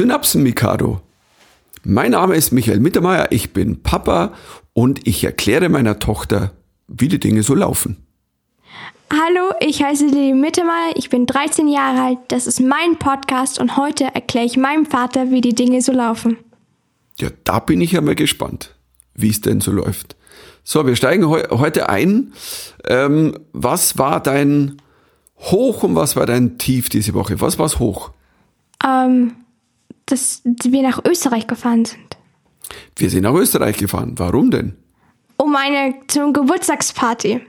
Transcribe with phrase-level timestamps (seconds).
[0.00, 1.02] Synapsen Mikado.
[1.84, 4.32] Mein Name ist Michael Mittermeier, ich bin Papa
[4.72, 6.52] und ich erkläre meiner Tochter,
[6.88, 7.98] wie die Dinge so laufen.
[9.12, 13.76] Hallo, ich heiße Lili Mittermeier, ich bin 13 Jahre alt, das ist mein Podcast und
[13.76, 16.38] heute erkläre ich meinem Vater, wie die Dinge so laufen.
[17.18, 18.74] Ja, da bin ich ja mal gespannt,
[19.12, 20.16] wie es denn so läuft.
[20.64, 22.32] So, wir steigen heu heute ein.
[22.86, 24.80] Ähm, was war dein
[25.36, 27.42] Hoch und was war dein Tief diese Woche?
[27.42, 28.12] Was war's hoch?
[28.82, 29.34] Ähm,
[30.10, 32.16] dass wir nach Österreich gefahren sind.
[32.96, 34.14] Wir sind nach Österreich gefahren.
[34.16, 34.74] Warum denn?
[35.36, 37.40] Um eine zum Geburtstagsparty.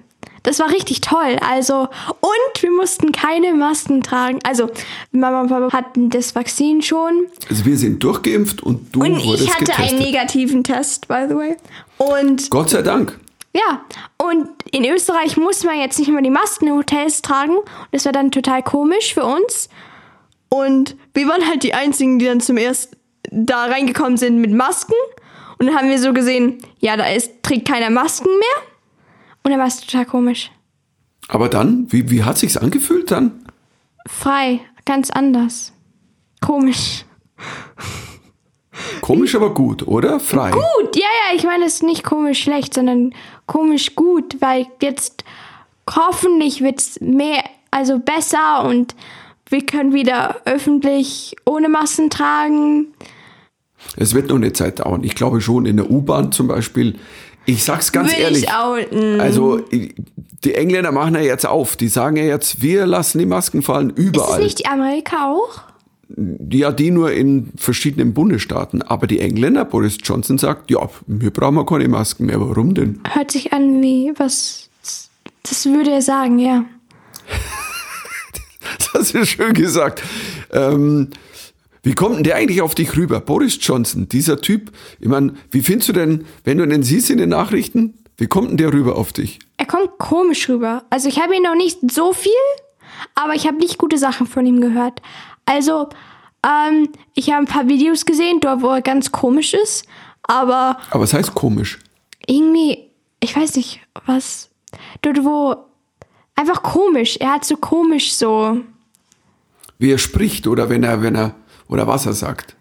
[0.44, 1.38] Das war richtig toll.
[1.48, 4.40] Also, und wir mussten keine Masken tragen.
[4.44, 4.72] Also,
[5.12, 7.28] Mama und Papa hatten das Vakzin schon.
[7.48, 9.80] Also wir sind durchgeimpft und du Und ich hatte getestet.
[9.92, 11.58] einen negativen Test, by the way.
[11.98, 13.20] Und Gott sei Dank.
[13.54, 13.82] ja,
[14.18, 17.58] und in Österreich muss man jetzt nicht mehr die Masken in Hotels tragen.
[17.58, 19.70] Und das war dann total komisch für uns.
[20.54, 22.98] Und wir waren halt die Einzigen, die dann zum ersten
[23.32, 24.94] da reingekommen sind mit Masken.
[25.58, 28.64] Und dann haben wir so gesehen, ja, da ist, trägt keiner Masken mehr.
[29.44, 30.52] Und dann war es total komisch.
[31.28, 33.46] Aber dann, wie, wie hat sich's angefühlt dann?
[34.08, 35.72] Frei, ganz anders.
[36.42, 37.06] Komisch.
[39.02, 40.20] Komisch, aber gut, oder?
[40.20, 40.52] Frei.
[40.52, 43.14] Gut, ja, ja, ich meine, es ist nicht komisch schlecht, sondern
[43.46, 45.24] komisch gut, weil jetzt
[45.90, 48.96] hoffentlich wird es mehr, also besser und
[49.52, 52.88] wir können wieder öffentlich ohne Masken tragen.
[53.98, 55.04] Es wird noch eine Zeit dauern.
[55.04, 56.96] Ich glaube schon in der U-Bahn zum Beispiel.
[57.46, 58.50] Ich sag's ganz Will ehrlich.
[59.20, 59.60] Also
[60.44, 61.76] die Engländer machen ja jetzt auf.
[61.76, 64.44] Die sagen ja jetzt, wir lassen die Masken fallen Ist es überall.
[64.44, 65.62] nicht die Amerika auch?
[66.50, 68.82] Ja, die nur in verschiedenen Bundesstaaten.
[68.82, 72.40] Aber die Engländer, Boris Johnson sagt, ja, wir brauchen ja keine Masken mehr.
[72.40, 73.00] Warum denn?
[73.12, 74.70] Hört sich an wie was.
[75.44, 76.66] Das würde er sagen, ja.
[78.94, 80.02] Das ist schön gesagt.
[80.52, 81.10] Ähm,
[81.84, 83.20] wie kommt denn der eigentlich auf dich rüber?
[83.22, 84.72] Boris Johnson, dieser Typ.
[85.00, 88.50] Ich meine, wie findest du denn, wenn du den siehst in den Nachrichten, wie kommt
[88.52, 89.40] denn der rüber auf dich?
[89.58, 90.84] Er kommt komisch rüber.
[90.90, 92.32] Also ich habe ihn noch nicht so viel,
[93.16, 95.02] aber ich habe nicht gute Sachen von ihm gehört.
[95.46, 95.90] Also,
[96.46, 99.88] ähm, ich habe ein paar Videos gesehen, dort wo er ganz komisch ist,
[100.24, 101.80] aber Aber was heißt komisch?
[102.28, 104.50] irgendwie, ich weiß nicht, was,
[105.02, 105.56] dort wo,
[106.36, 107.18] einfach komisch.
[107.20, 108.58] Er hat so komisch so,
[109.82, 111.36] Wie er spricht oder wenn er, wenn er,
[111.68, 112.56] oder was er sagt.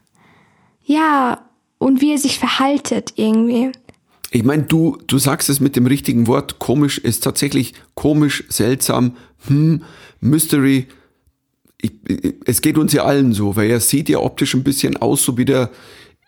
[0.85, 1.45] ja,
[1.79, 3.71] und wie er sich verhaltet irgendwie.
[4.33, 6.59] Ich meine, du, du sagst es mit dem richtigen Wort.
[6.59, 9.17] Komisch ist tatsächlich komisch, seltsam,
[9.47, 9.83] hm,
[10.21, 10.89] Mystery.
[11.81, 14.99] Ich, ich- es geht uns ja allen so, weil er sieht ja optisch ein bisschen
[14.99, 15.71] aus, so wie der,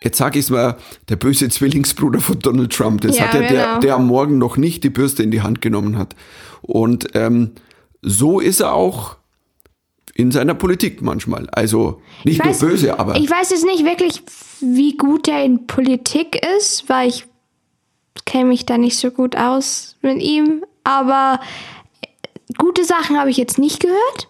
[0.01, 0.75] jetzt sag ich's mal,
[1.07, 3.01] der böse Zwillingsbruder von Donald Trump.
[3.01, 3.79] Das Ja, hat ja der, genau.
[3.79, 6.15] der am Morgen noch nicht die Bürste in die Hand genommen hat.
[6.63, 7.51] Und ähm,
[8.01, 9.17] so ist er auch
[10.15, 11.49] in seiner Politik manchmal.
[11.51, 14.21] Also nicht Ich weiß- nur böse, aber Ich weiß jetzt nicht wirklich,
[14.61, 17.25] wie gut er in Politik ist, weil ich
[18.25, 20.63] kenne mich da nicht so gut aus mit ihm.
[20.83, 21.39] Aber
[22.57, 24.27] gute Sachen habe ich jetzt nicht gehört.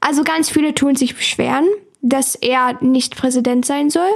[0.00, 1.66] Also ganz viele tun sich beschweren,
[2.02, 4.10] dass er nicht Präsident sein soll.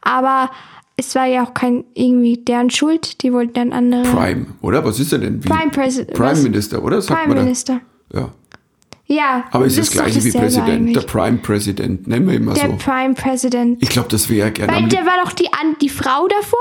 [0.00, 0.50] Aber
[0.96, 3.22] es war ja auch kein irgendwie deren Schuld.
[3.22, 4.02] Die wollten dann andere.
[4.02, 4.84] Prime, oder?
[4.84, 5.44] Was ist er denn?
[5.44, 5.48] Wie?
[5.48, 6.16] Prime President.
[6.16, 6.40] Prime?
[6.42, 7.00] Minister, oder?
[7.00, 7.40] Sagt Prime?
[7.42, 7.80] Minister.
[8.12, 8.32] Ja.
[9.10, 9.44] Ja.
[9.50, 10.68] Aber es ist das gleiche wie Präsident.
[10.68, 10.94] eigentlich.
[10.94, 12.76] Der Prime President, nennen wir immer Der so.
[12.76, 13.82] Prime President.
[13.82, 14.72] Ich glaube, das wäre gerne.
[14.72, 15.48] Weil der war doch die,
[15.82, 16.58] die Frau davor?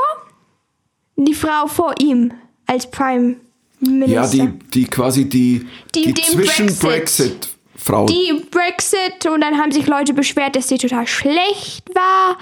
[1.16, 2.32] Die Frau vor ihm
[2.66, 3.36] als Prime
[3.80, 4.14] Minister.
[4.16, 6.80] Ja, die, die quasi die, Die- die, den zwischen Brexit.
[6.82, 8.06] Brexit, Frau.
[8.08, 12.38] Die Brexit und dann haben sich Leute beschwert, dass sie total schlecht war.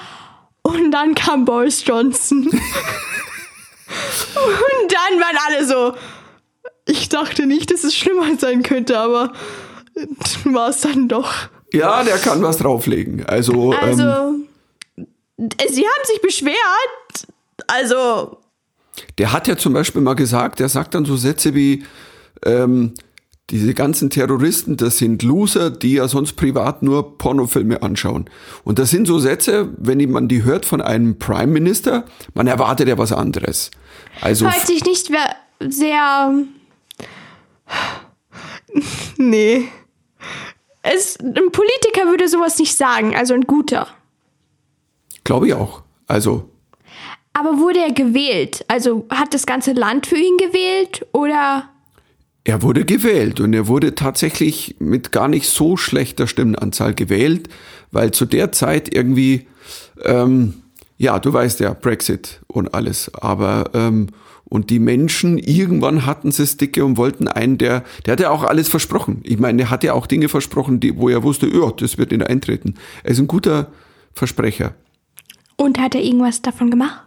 [0.62, 2.46] Und dann kam Boris Johnson.
[2.46, 2.52] und
[4.90, 5.94] dann waren alle so.
[6.88, 9.34] Ich dachte nicht, dass es schlimmer sein könnte, aber
[10.46, 11.32] war es dann doch.
[11.74, 13.26] ja, der kann was drauflegen.
[13.26, 14.36] Also, ähm, Also,
[15.38, 16.56] sie haben sich beschwert.
[17.68, 18.38] Also,
[19.18, 21.84] der hat ja zum Beispiel mal gesagt, der sagt dann so Sätze wie,
[22.46, 22.94] ähm,
[23.50, 28.30] diese ganzen Terroristen, das sind Loser, die ja sonst privat nur Pornofilme anschauen.
[28.66, 32.04] Und das sind so Sätze, wenn man die hört von einem Prime Minister,
[32.34, 33.72] man erwartet ja was anderes.
[34.20, 35.36] Also hört sich nicht wer-
[35.72, 36.34] sehr.
[39.18, 39.70] Nee.
[40.94, 43.88] Es, ein Politiker würde sowas nicht sagen, also ein guter.
[45.24, 45.84] glaube ich auch.
[46.08, 46.50] Also
[47.34, 48.64] Aber wurde er gewählt?
[48.68, 51.70] Also hat das ganze Land für ihn gewählt oder?
[52.44, 57.50] Er wurde gewählt und er wurde tatsächlich mit gar nicht so schlechter Stimmenanzahl gewählt,
[57.92, 59.48] weil zu der Zeit irgendwie,
[60.06, 60.64] ähm,
[60.98, 64.08] ja, du weißt ja, Brexit und alles, aber ähm,
[64.50, 68.30] und die Menschen, irgendwann hatten sie es dicke und wollten einen, der, der hat ja
[68.30, 69.20] auch alles versprochen.
[69.24, 72.12] Ich meine, er hat ja auch Dinge versprochen, die, wo er wusste, ja, das wird
[72.12, 72.76] ihn eintreten.
[73.04, 73.72] Er ist ein guter
[74.14, 74.74] Versprecher.
[75.58, 77.07] Und hat er irgendwas davon gemacht?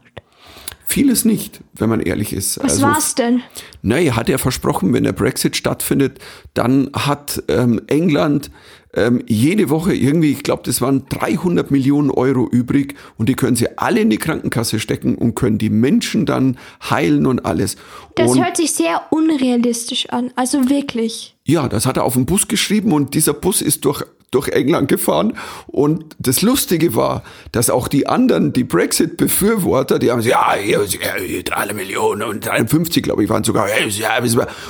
[0.91, 2.59] Vieles nicht, wenn man ehrlich ist.
[2.65, 3.43] Was also, war's denn?
[3.81, 6.19] Naja, hat er versprochen, wenn der Brexit stattfindet,
[6.53, 8.51] dann hat ähm, England
[8.95, 13.55] ähm, jede Woche irgendwie, ich glaube, das waren 300 Millionen Euro übrig und die können
[13.55, 16.59] sie alle in die Krankenkasse stecken und können die Menschen dann
[16.91, 17.77] heilen und alles.
[18.17, 21.37] Das und hört sich sehr unrealistisch an, also wirklich.
[21.45, 24.89] Ja, das hat er auf dem Bus geschrieben und dieser Bus ist durch durch England
[24.89, 25.37] gefahren.
[25.67, 27.23] Und das Lustige war,
[27.53, 33.25] dass auch die anderen, die Brexit-Befürworter, die haben gesagt, ja, drei Millionen und 53, glaube
[33.25, 33.67] ich, waren sogar.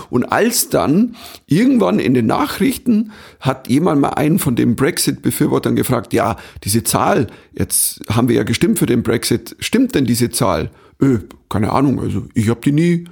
[0.09, 1.17] Und als dann
[1.47, 7.27] irgendwann in den Nachrichten hat jemand mal einen von den Brexit-Befürwortern gefragt, ja, diese Zahl,
[7.53, 10.71] jetzt haben wir ja gestimmt für den Brexit, stimmt denn diese Zahl?
[11.03, 11.19] Öh,
[11.49, 13.05] keine Ahnung, also ich habe die nie,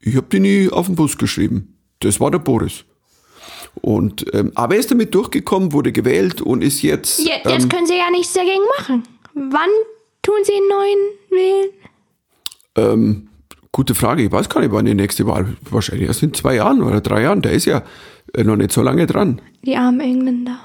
[0.00, 1.76] ich habe die nie auf den Bus geschrieben.
[2.00, 2.84] Das war der Boris.
[3.80, 7.20] Und, ähm, aber er ist damit durchgekommen, wurde gewählt und ist jetzt.
[7.20, 9.02] Ja, jetzt ähm, können sie ja nichts dagegen machen.
[9.34, 9.70] Wann
[10.22, 10.98] tun sie einen neuen
[11.30, 11.70] wählen?
[12.76, 13.28] Ähm,
[13.72, 14.22] gute Frage.
[14.24, 15.56] Ich weiß gar nicht, wann die nächste Wahl.
[15.70, 17.42] Wahrscheinlich erst in zwei Jahren oder drei Jahren.
[17.42, 17.82] Der ist ja
[18.34, 19.40] äh, noch nicht so lange dran.
[19.64, 20.58] Die armen Engländer.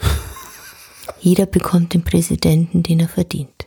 [1.20, 3.66] Jeder bekommt den Präsidenten, den er verdient.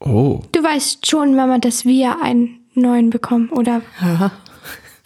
[0.00, 0.40] Oh.
[0.52, 3.82] Du weißt schon, Mama, dass wir einen neuen bekommen, oder?
[4.00, 4.32] Ja.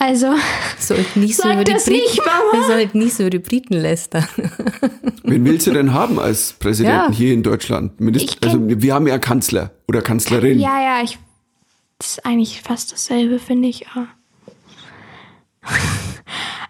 [0.06, 0.34] Also,
[0.78, 4.28] sollten nicht so über die Briten, nicht, wir sollten nicht so über die Briten lästern.
[5.22, 7.16] Wen willst du denn haben als Präsidenten ja.
[7.16, 7.98] hier in Deutschland?
[7.98, 10.58] Minister, also wir haben ja Kanzler oder Kanzlerin.
[10.60, 11.18] Ja, ja, ich,
[11.98, 13.86] das ist eigentlich fast dasselbe, finde ich.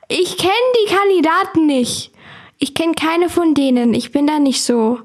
[0.06, 0.52] Ich kenne
[0.86, 2.12] die Kandidaten nicht.
[2.58, 3.94] Ich kenne keine von denen.
[3.94, 5.00] Ich bin da nicht so.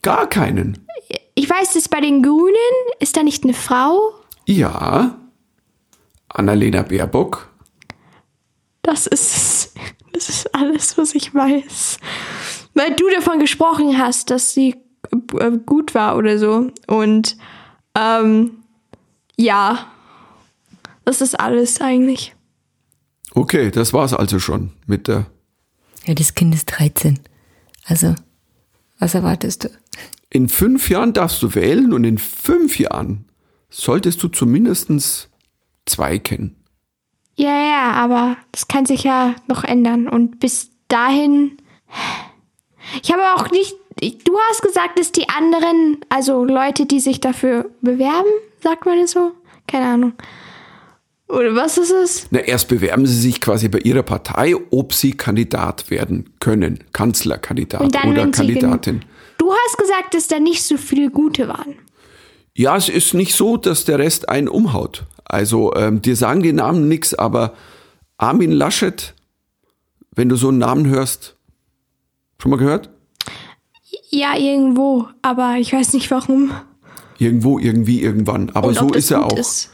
[0.00, 0.78] Gar keinen.
[1.34, 2.54] Ich weiß, dass bei den Grünen
[3.00, 4.12] ist da nicht eine Frau.
[4.46, 5.16] Ja.
[6.38, 7.48] Annalena Baerbock?
[8.82, 9.74] Das ist,
[10.12, 11.98] das ist alles, was ich weiß.
[12.74, 14.76] Weil du davon gesprochen hast, dass sie
[15.38, 16.70] äh, gut war oder so.
[16.86, 17.36] Und
[17.94, 18.58] ähm,
[19.36, 19.90] ja,
[21.04, 22.34] das ist alles eigentlich.
[23.34, 25.26] Okay, das war's also schon mit der.
[26.04, 27.18] Ja, das Kind ist 13.
[27.84, 28.14] Also,
[28.98, 29.68] was erwartest du?
[30.30, 33.26] In fünf Jahren darfst du wählen und in fünf Jahren
[33.70, 35.28] solltest du zumindestens
[35.86, 36.56] zwei kennen.
[37.36, 40.08] Ja, ja, aber das kann sich ja noch ändern.
[40.08, 41.58] Und bis dahin.
[43.02, 43.74] Ich habe auch nicht.
[44.24, 48.28] Du hast gesagt, dass die anderen, also Leute, die sich dafür bewerben,
[48.62, 49.32] sagt man das so?
[49.66, 50.12] Keine Ahnung.
[51.28, 52.26] Oder was ist es?
[52.30, 56.84] Na, erst bewerben sie sich quasi bei ihrer Partei, ob sie Kandidat werden können.
[56.92, 59.04] Kanzlerkandidat oder Kandidatin.
[59.38, 61.74] Du hast gesagt, dass da nicht so viele gute waren.
[62.54, 65.04] Ja, es ist nicht so, dass der Rest einen umhaut.
[65.28, 67.54] Also ähm, dir sagen die Namen nichts, aber
[68.16, 69.14] Armin Laschet,
[70.14, 71.36] wenn du so einen Namen hörst,
[72.40, 72.90] schon mal gehört?
[74.10, 76.52] Ja, irgendwo, aber ich weiß nicht warum.
[77.18, 78.50] Irgendwo, irgendwie, irgendwann.
[78.50, 79.36] Aber so ist er auch.
[79.36, 79.70] Ist.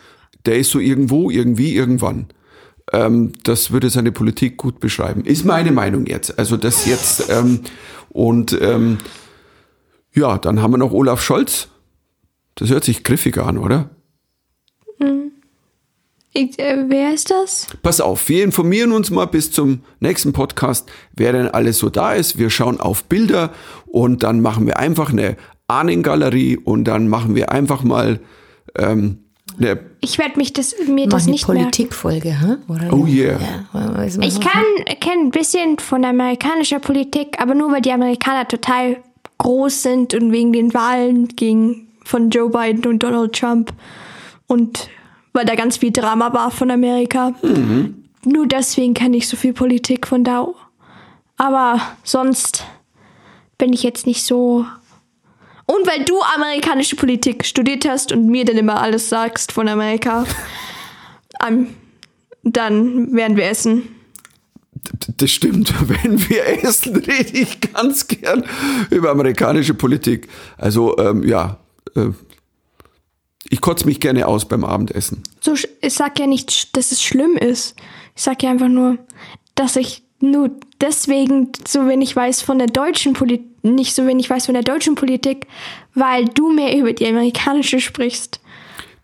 [0.46, 2.26] Der ist so irgendwo, irgendwie, irgendwann.
[2.92, 5.24] Ähm, das würde seine Politik gut beschreiben.
[5.24, 6.38] Ist meine Meinung jetzt.
[6.38, 7.28] Also das jetzt.
[7.30, 7.60] Ähm,
[8.08, 8.98] und ähm,
[10.14, 11.68] ja, dann haben wir noch Olaf Scholz.
[12.54, 13.90] Das hört sich griffiger an, oder?
[16.34, 17.66] Ich, äh, wer ist das?
[17.82, 22.14] Pass auf, wir informieren uns mal bis zum nächsten Podcast, wer denn alles so da
[22.14, 22.38] ist.
[22.38, 23.50] Wir schauen auf Bilder
[23.86, 25.36] und dann machen wir einfach eine
[25.66, 28.20] Ahnengalerie und dann machen wir einfach mal
[28.78, 29.18] ähm,
[29.58, 32.56] eine ich werde mich das mir das nicht Politikfolge, huh?
[32.90, 33.38] Oh yeah.
[33.74, 34.64] Ja, ich kann
[35.00, 38.96] kenne ein bisschen von amerikanischer Politik, aber nur weil die Amerikaner total
[39.38, 43.72] groß sind und wegen den Wahlen gegen von Joe Biden und Donald Trump
[44.46, 44.88] und
[45.32, 47.32] weil da ganz viel Drama war von Amerika.
[47.42, 48.04] Mhm.
[48.24, 50.46] Nur deswegen kenne ich so viel Politik von da.
[51.36, 52.64] Aber sonst
[53.58, 54.66] bin ich jetzt nicht so.
[55.66, 60.24] Und weil du amerikanische Politik studiert hast und mir dann immer alles sagst von Amerika,
[61.48, 61.68] um,
[62.42, 63.88] dann werden wir essen.
[65.16, 65.72] Das stimmt.
[65.88, 68.44] Wenn wir essen, rede ich ganz gern
[68.90, 70.28] über amerikanische Politik.
[70.58, 71.58] Also ähm, ja,
[71.94, 72.08] äh,
[73.52, 75.22] ich kotze mich gerne aus beim Abendessen.
[75.42, 77.76] So, ich sag ja nicht, dass es schlimm ist.
[78.16, 78.96] Ich sag ja einfach nur,
[79.54, 84.46] dass ich nur deswegen so wenig weiß von der deutschen Politik, nicht so wenig weiß
[84.46, 85.46] von der deutschen Politik,
[85.94, 88.40] weil du mehr über die amerikanische sprichst.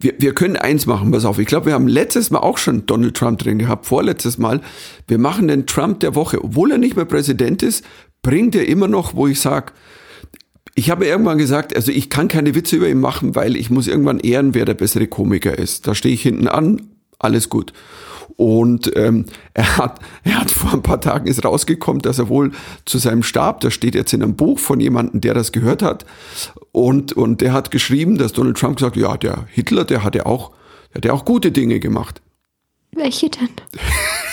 [0.00, 1.38] Wir, wir können eins machen, pass auf.
[1.38, 4.62] Ich glaube, wir haben letztes Mal auch schon Donald Trump drin gehabt, vorletztes Mal.
[5.06, 6.42] Wir machen den Trump der Woche.
[6.42, 7.84] Obwohl er nicht mehr Präsident ist,
[8.22, 9.74] bringt er immer noch, wo ich sage,
[10.78, 13.88] ich habe irgendwann gesagt, also ich kann keine Witze über ihn machen, weil ich muss
[13.88, 15.88] irgendwann ehren, wer der bessere Komiker ist.
[15.88, 16.82] Da stehe ich hinten an,
[17.18, 17.72] alles gut.
[18.36, 22.52] Und ähm, er, hat, er hat vor ein paar Tagen ist rausgekommen, dass er wohl
[22.84, 26.06] zu seinem Stab, das steht jetzt in einem Buch von jemandem, der das gehört hat,
[26.70, 30.52] und, und der hat geschrieben, dass Donald Trump gesagt, ja, der Hitler, der hatte auch,
[30.90, 32.22] der hat ja auch gute Dinge gemacht.
[32.92, 33.50] Welche denn?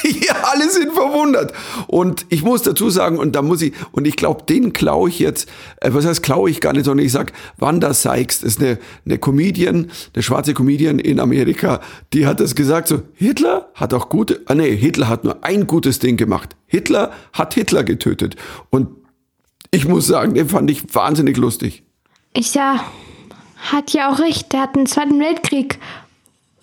[0.27, 1.53] ja, alle sind verwundert.
[1.88, 5.19] Und ich muss dazu sagen, und da muss ich, und ich glaube, den klaue ich
[5.19, 5.50] jetzt,
[5.81, 8.79] äh, was heißt klaue ich gar nicht, sondern ich sag, Wanda Sykes, das ist eine,
[9.05, 11.81] eine Comedian, eine schwarze Comedian in Amerika,
[12.13, 15.67] die hat das gesagt, so, Hitler hat auch gute, ah nee, Hitler hat nur ein
[15.67, 16.55] gutes Ding gemacht.
[16.65, 18.35] Hitler hat Hitler getötet.
[18.69, 18.88] Und
[19.71, 21.83] ich muss sagen, den fand ich wahnsinnig lustig.
[22.33, 22.85] Ich ja,
[23.71, 24.53] hat ja auch recht.
[24.53, 25.79] Der hat den Zweiten Weltkrieg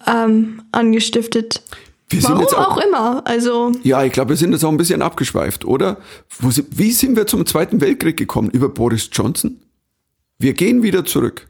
[0.06, 1.62] ähm, angestiftet.
[2.09, 3.23] Wir sind Warum jetzt auch, immer.
[3.26, 5.97] Also, Ja, ich glaube, wir sind jetzt auch ein bisschen abgeschweift, oder?
[6.40, 8.50] Wo si- Wie sind wir zum Zweiten Weltkrieg gekommen?
[8.50, 9.61] Über Boris Johnson?
[10.38, 11.49] Wir gehen wieder zurück.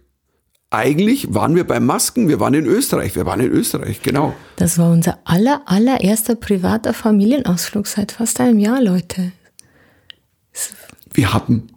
[0.70, 4.34] Eigentlich waren wir bei Masken, wir waren in Österreich, wir waren in Österreich, genau.
[4.56, 9.32] Das war unser aller, allererster privater Familienausflug seit fast einem Jahr, Leute.
[11.12, 11.68] Wir haben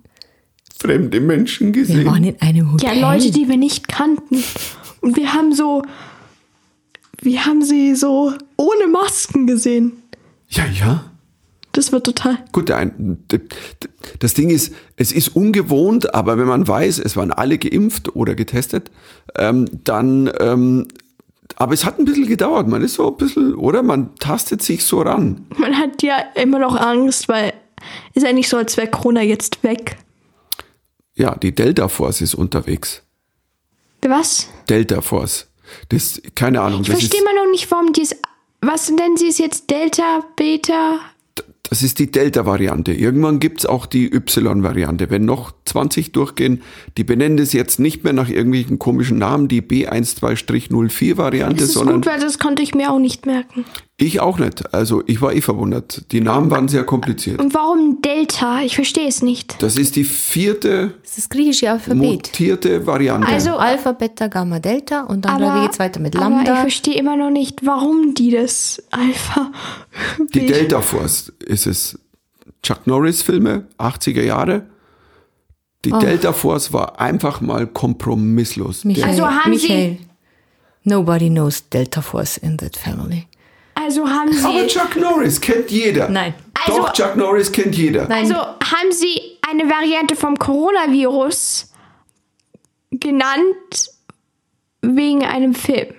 [0.78, 2.06] fremde Menschen Wir gesehen.
[2.06, 3.02] waren in einem ja, Hotel.
[3.02, 4.44] Leute, die wir nicht kannten.
[5.02, 5.82] Und wir haben so,
[7.26, 10.04] wir haben sie so ohne Masken gesehen.
[10.48, 11.12] Ja, ja.
[11.72, 12.38] Das wird total.
[12.54, 12.72] Gut,
[14.20, 18.34] das Ding ist, es ist ungewohnt, aber wenn man weiß, es waren alle geimpft oder
[18.34, 18.92] getestet,
[19.38, 20.88] ähm, dann, ähm,
[21.58, 22.70] aber es hat ein bisschen gedauert.
[22.70, 23.84] Man ist so ein bisschen, oder?
[23.84, 25.46] Man tastet sich so ran.
[25.58, 27.54] Man hat ja immer noch Angst, weil
[28.14, 29.98] ist ja nicht so, als wäre Corona jetzt weg.
[31.16, 33.04] Ja, die Delta Force ist unterwegs.
[34.02, 34.50] Was?
[34.70, 35.48] Delta Force.
[35.90, 36.82] Das, keine Ahnung.
[36.82, 38.16] Ich verstehe mal noch nicht, warum die es.
[38.62, 39.70] Was nennen sie es jetzt?
[39.70, 41.00] Delta, Beta?
[41.70, 42.94] das ist die Delta-Variante.
[42.94, 45.10] Irgendwann gibt's auch die Y-Variante.
[45.10, 46.62] Wenn noch 20 durchgehen,
[46.98, 51.96] die benennen das jetzt nicht mehr nach irgendwelchen komischen Namen, die B12-04-Variante, Das ist sondern
[51.98, 53.66] gut, weil das konnte ich mir auch nicht merken.
[53.98, 54.74] Ich auch nicht.
[54.74, 56.12] Also ich war eh verwundert.
[56.12, 57.40] Die Namen waren sehr kompliziert.
[57.40, 58.62] Und warum Delta?
[58.62, 59.62] Ich verstehe es nicht.
[59.64, 61.98] Das ist die vierte Das ist das griechische Alphabet.
[61.98, 63.28] mutierte Variante.
[63.28, 66.56] Also, Alpha, Beta, Gamma, Delta und dann aber, ich geht's weiter mit aber ich Lambda.
[66.58, 69.52] verstehe immer noch nicht, warum die das Alpha.
[70.34, 71.98] die Delta Force ist es.
[72.64, 74.64] Chuck Norris Filme, 80er Jahre.
[75.86, 76.00] Die Oh.
[76.00, 78.84] Delta Force war einfach mal kompromisslos.
[78.86, 79.98] Michael, Also haben Sie- Michael,
[80.84, 83.28] nobody knows Delta Force in that family.
[83.86, 84.68] Also haben Aber sie.
[84.68, 86.10] Chuck Norris kennt jeder.
[86.10, 86.34] Nein.
[86.66, 88.08] Also- Doch, Chuck Norris kennt jeder.
[88.08, 88.24] Nein.
[88.24, 91.72] Also haben sie eine Variante vom Coronavirus
[92.92, 93.92] genannt
[94.82, 95.94] wegen einem Film.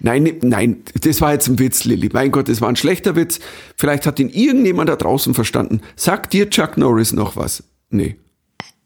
[0.00, 2.10] Nein, ne- nein, das war jetzt ein Witz, Lilly.
[2.12, 3.40] Mein Gott, das war ein schlechter Witz.
[3.76, 5.80] Vielleicht hat ihn irgendjemand da draußen verstanden.
[5.96, 7.62] Sagt dir Chuck Norris noch was?
[7.90, 8.16] Nee.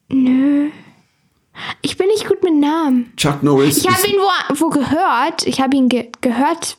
[0.09, 3.13] Ich bin nicht gut mit Namen.
[3.17, 3.79] Chuck Norris.
[3.79, 5.47] Ich habe ihn wo, wo gehört.
[5.47, 6.77] Ich habe ihn ge gehört.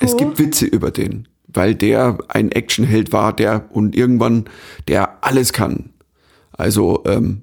[0.00, 4.44] Es gibt Witze über den, weil der ein Actionheld war, der und irgendwann
[4.88, 5.90] der alles kann.
[6.52, 7.42] Also ähm,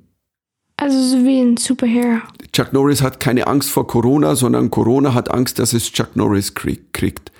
[0.78, 2.22] Also so wie ein Superhero.
[2.52, 6.54] Chuck Norris hat keine Angst vor Corona, sondern Corona hat Angst, dass es Chuck Norris
[6.54, 7.32] krieg, kriegt.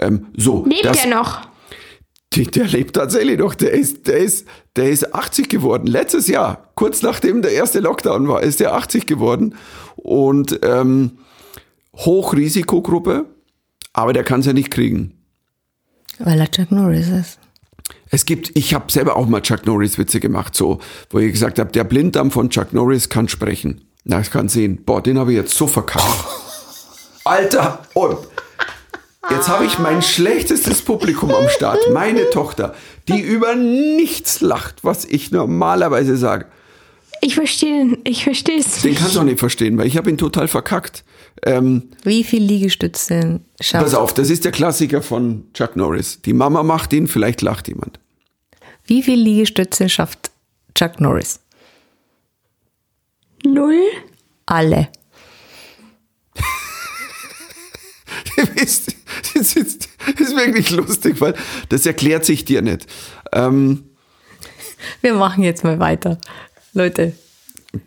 [0.00, 1.48] Ähm, so, Lebt das, er noch?
[2.32, 3.56] Die, der lebt tatsächlich noch.
[3.56, 4.46] Der ist, der ist,
[4.76, 5.88] der ist 80 geworden.
[5.88, 9.56] Letztes Jahr, kurz nachdem der erste Lockdown war, ist der 80 geworden.
[9.96, 11.18] Und ähm,
[11.96, 13.26] Hochrisikogruppe,
[13.92, 15.14] aber der kann es ja nicht kriegen.
[16.18, 17.38] Weil er Chuck Norris ist.
[18.10, 20.80] Es gibt, ich habe selber auch mal Chuck Norris Witze gemacht, so,
[21.10, 23.84] wo ich gesagt habe, der Blinddarm von Chuck Norris kann sprechen.
[24.04, 24.84] Na, ich kann sehen.
[24.84, 26.06] Boah, den habe ich jetzt so verkackt.
[27.24, 28.18] Alter, und
[29.30, 31.78] jetzt habe ich mein schlechtestes Publikum am Start.
[31.92, 32.74] Meine Tochter,
[33.08, 36.46] die über nichts lacht, was ich normalerweise sage.
[37.20, 39.00] Ich verstehe ich verstehe es Den nicht.
[39.00, 41.04] kannst du auch nicht verstehen, weil ich habe ihn total verkackt.
[41.46, 43.84] Ähm, Wie viel Liegestütze schafft?
[43.84, 46.20] pass auf, das ist der Klassiker von Chuck Norris.
[46.22, 47.98] Die Mama macht ihn, vielleicht lacht jemand.
[48.84, 50.30] Wie viel Liegestütze schafft
[50.74, 51.40] Chuck Norris?
[53.44, 53.80] Null?
[54.46, 54.88] Alle.
[58.54, 58.94] Wisst,
[59.34, 61.34] das ist, das ist wirklich lustig, weil
[61.68, 62.86] das erklärt sich dir nicht.
[63.32, 63.84] Ähm,
[65.00, 66.18] Wir machen jetzt mal weiter.
[66.72, 67.14] Leute,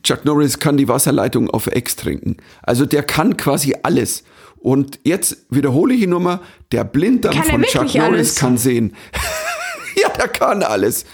[0.03, 2.37] Chuck Norris kann die Wasserleitung auf Ex trinken.
[2.61, 4.23] Also der kann quasi alles.
[4.57, 8.35] Und jetzt wiederhole ich die Nummer, der Blinddarm Kann von Chuck Norris alles?
[8.35, 8.95] kann sehen.
[10.01, 11.05] ja, der kann alles.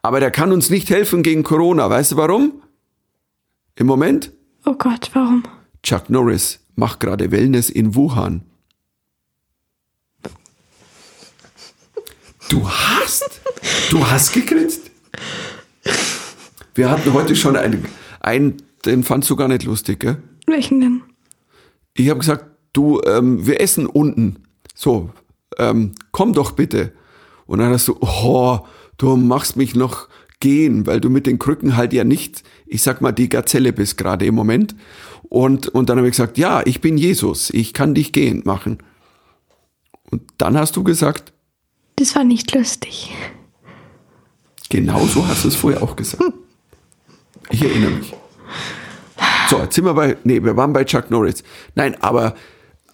[0.00, 1.90] Aber der kann uns nicht helfen gegen Corona.
[1.90, 2.62] Weißt du warum?
[3.76, 4.30] Im Moment,
[4.66, 5.42] Oh Gott, warum?
[5.82, 8.42] Chuck Norris macht gerade Wellness in Wuhan.
[12.48, 13.40] Du hast,
[13.90, 14.90] du hast gegrinst.
[16.74, 17.84] Wir hatten heute schon einen,
[18.24, 20.22] einen den fandst du gar nicht lustig, gell?
[20.46, 21.02] Welchen denn?
[21.94, 24.42] Ich habe gesagt, du, ähm, wir essen unten.
[24.74, 25.10] So,
[25.58, 26.92] ähm, komm doch bitte.
[27.46, 28.60] Und dann hast du, oh,
[28.98, 30.08] du machst mich noch
[30.40, 33.96] gehen, weil du mit den Krücken halt ja nicht, ich sag mal, die Gazelle bist
[33.96, 34.74] gerade im Moment.
[35.30, 38.78] Und, und dann habe ich gesagt, ja, ich bin Jesus, ich kann dich gehen machen.
[40.10, 41.32] Und dann hast du gesagt,
[41.96, 43.12] Das war nicht lustig.
[44.68, 46.22] genau so hast du es vorher auch gesagt.
[47.50, 48.14] Ich erinnere mich.
[49.50, 51.44] So, jetzt sind wir bei, nee, wir waren bei Chuck Norris.
[51.74, 52.34] Nein, aber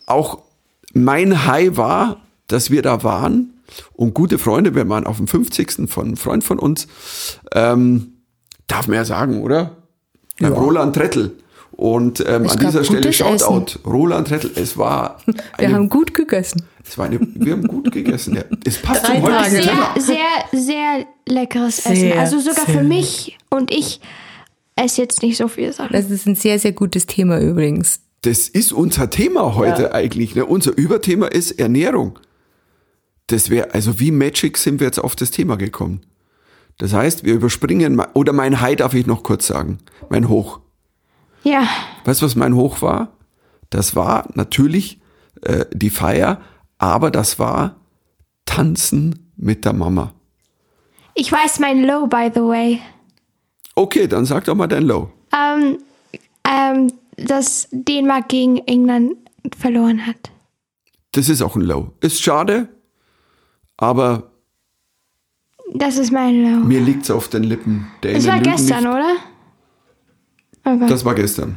[0.07, 0.39] auch
[0.93, 3.55] mein High war, dass wir da waren
[3.93, 5.89] und gute Freunde, wir waren auf dem 50.
[5.89, 6.89] von einem Freund von uns,
[7.55, 8.15] ähm,
[8.67, 9.77] darf man ja sagen, oder?
[10.41, 11.37] Beim Roland Trettel.
[11.73, 14.51] Und ähm, an dieser Stelle Shoutout, Roland Trettel.
[14.55, 16.63] Es war Wir eine, haben gut gegessen.
[16.87, 18.37] es war eine, wir haben gut gegessen.
[18.37, 18.43] Ja.
[18.65, 19.63] Es passt Drei zum heutigen.
[19.63, 19.95] Thema.
[19.97, 20.17] Sehr,
[20.51, 22.19] sehr, sehr leckeres Sehr, Essen.
[22.19, 24.01] Also sogar sehr für mich und ich
[24.85, 25.93] esse jetzt nicht so viel Sachen.
[25.93, 28.01] Das ist ein sehr, sehr gutes Thema übrigens.
[28.23, 30.35] Das ist unser Thema heute eigentlich.
[30.35, 30.45] Ne?
[30.45, 32.19] Unser Überthema ist Ernährung.
[33.29, 36.01] Das wäre, also wie Magic sind wir jetzt auf das Thema gekommen.
[36.79, 39.79] Das heißt, wir überspringen, oder mein High darf ich noch kurz sagen.
[40.09, 40.61] Mein Hoch.
[41.45, 41.67] Ja,
[42.05, 43.17] Weißt du, was mein Hoch war?
[43.71, 45.01] Das war natürlich
[45.43, 46.41] äh, die Feier,
[46.79, 47.77] aber das war
[48.47, 50.13] Tanzen mit der Mama.
[51.15, 52.81] ich weiß mein Low, by the way.
[53.81, 55.11] Okay, dann sag doch mal dein Low.
[55.33, 55.79] Ähm,
[56.47, 59.13] ähm, dass Dänemark gegen England
[59.59, 60.31] verloren hat.
[61.13, 61.93] Das ist auch ein Low.
[62.03, 62.69] Ist schade,
[63.79, 64.31] aber
[65.75, 66.61] Das ist mein Low.
[66.67, 67.87] mir liegt's auf den Lippen.
[68.03, 68.93] Der Es Innen war lügen gestern, nicht.
[68.93, 69.17] oder?
[70.65, 70.87] Okay.
[70.89, 71.57] Das war gestern.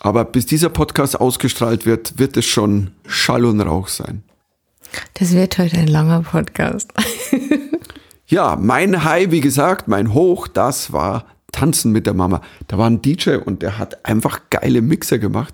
[0.00, 4.22] Aber bis dieser Podcast ausgestrahlt wird, wird es schon Schall und Rauch sein.
[5.14, 6.90] Das wird heute ein langer Podcast.
[8.32, 12.40] Ja, mein High, wie gesagt, mein Hoch, das war Tanzen mit der Mama.
[12.66, 15.52] Da war ein DJ und der hat einfach geile Mixer gemacht.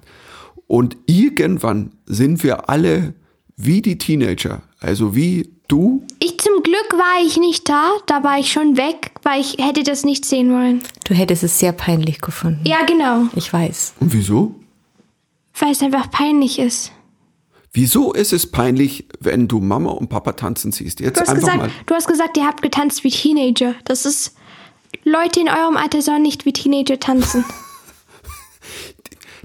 [0.69, 3.15] Und irgendwann sind wir alle
[3.57, 6.07] wie die Teenager, also wie du.
[6.21, 9.83] ich zum Glück war ich nicht da, da war ich schon weg, weil ich hätte
[9.83, 10.81] das nicht sehen wollen.
[11.05, 12.61] Du hättest es sehr peinlich gefunden.
[12.65, 13.95] Ja, genau, Ich weiß.
[13.99, 14.55] Und wieso?
[15.59, 16.93] weil es einfach peinlich ist.
[17.79, 20.99] Wieso ist es peinlich, wenn du Mama und Papa tanzen siehst?
[20.99, 21.71] Jetzt Du hast, einfach gesagt, mal.
[21.87, 23.77] du hast gesagt, ihr habt getanzt wie Teenager.
[23.85, 24.35] Das ist.
[25.05, 27.45] Leute in eurem Alter sollen nicht wie Teenager tanzen.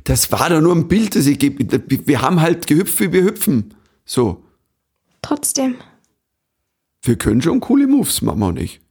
[0.04, 1.64] Das war doch nur ein Bild, das ich gebe.
[2.08, 3.76] Wir haben halt gehüpft, wie wir hüpfen.
[4.04, 4.44] So.
[5.22, 5.76] Trotzdem.
[7.04, 8.82] Wir können schon coole Moves, Mama und ich.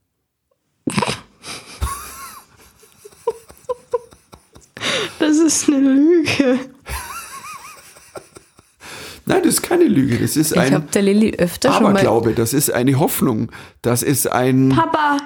[5.18, 6.60] Das ist eine Lüge.
[9.26, 10.18] Nein, das ist keine Lüge.
[10.18, 11.90] Das ist Ich habe ein der Lilly öfter schon mal.
[11.90, 12.32] Aberglaube.
[12.34, 13.50] Das ist eine Hoffnung.
[13.82, 14.70] Das ist ein.
[14.70, 15.18] Papa,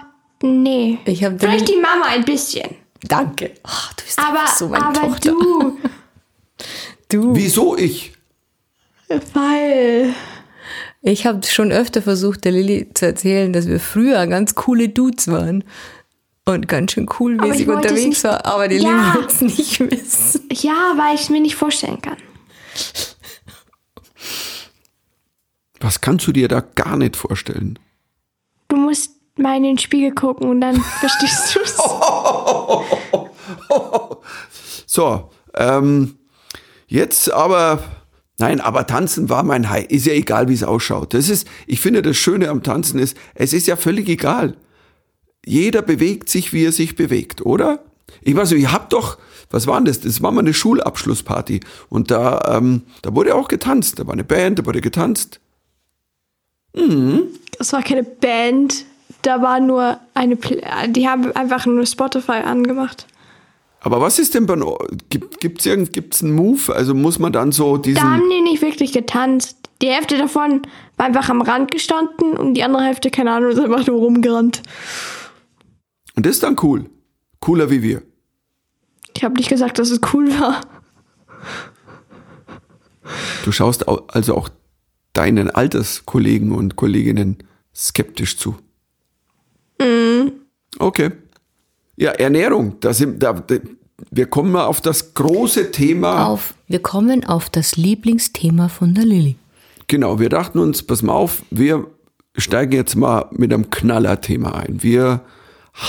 [0.42, 0.98] nee.
[1.06, 2.68] Ich hab Vielleicht die Mama ein bisschen.
[3.02, 3.52] Danke.
[3.62, 5.30] Ach, du bist Aber, so meine aber Tochter.
[5.30, 5.78] du.
[7.08, 7.36] Du.
[7.36, 8.12] Wieso ich?
[9.34, 10.12] Weil.
[11.02, 15.28] Ich habe schon öfter versucht, der Lilly zu erzählen, dass wir früher ganz coole Dudes
[15.28, 15.62] waren
[16.46, 18.88] und ganz schön Aber coolmäßig ich wollte es unterwegs nicht- war, aber die Ja.
[18.90, 20.48] Lilly will es nicht wissen.
[20.52, 22.16] Ja, weil ich es mir nicht vorstellen kann.
[25.86, 27.78] Was kannst du dir da gar nicht vorstellen?
[28.66, 31.78] Du musst mal in den Spiegel gucken und dann verstehst du es.
[34.88, 36.16] So, ähm,
[36.88, 37.84] jetzt aber,
[38.38, 39.86] nein, aber tanzen war mein High.
[39.86, 41.14] Ist ja egal, wie es ausschaut.
[41.14, 44.56] Das ist, ich finde, das Schöne am Tanzen ist, es ist ja völlig egal.
[45.44, 47.84] Jeder bewegt sich, wie er sich bewegt, oder?
[48.22, 49.18] Ich weiß nicht, ihr habt doch,
[49.50, 50.00] was war denn das?
[50.00, 51.60] Das war mal eine Schulabschlussparty.
[51.88, 54.00] Und da, ähm, da wurde auch getanzt.
[54.00, 55.38] Da war eine Band, da wurde getanzt.
[57.58, 58.84] Das war keine Band.
[59.22, 60.36] Da war nur eine.
[60.36, 63.06] Pl die haben einfach nur Spotify angemacht.
[63.80, 64.56] Aber was ist denn bei,
[65.10, 66.74] gibt, gibt's irgend, gibt's einen Move?
[66.74, 69.56] Also muss man dann so diesen, Da haben die nicht wirklich getanzt.
[69.80, 70.62] Die Hälfte davon
[70.96, 74.62] war einfach am Rand gestanden und die andere Hälfte, keine Ahnung, ist einfach nur rumgerannt.
[76.16, 76.86] und das ist dann cool.
[77.40, 78.02] Cooler wie wir.
[79.16, 80.60] Ich habe nicht gesagt, dass es cool war.
[83.44, 84.48] Du schaust au- also auch
[85.16, 87.38] deinen Alterskollegen und Kolleginnen
[87.74, 88.56] skeptisch zu.
[90.78, 91.10] Okay.
[91.96, 92.76] Ja, Ernährung.
[92.80, 93.42] Da sind, da,
[94.10, 96.26] wir kommen mal auf das große Thema.
[96.26, 99.36] Auf, wir kommen auf das Lieblingsthema von der Lilly.
[99.86, 101.86] Genau, wir dachten uns, pass mal auf, wir
[102.36, 104.82] steigen jetzt mal mit einem Knaller-Thema ein.
[104.82, 105.22] Wir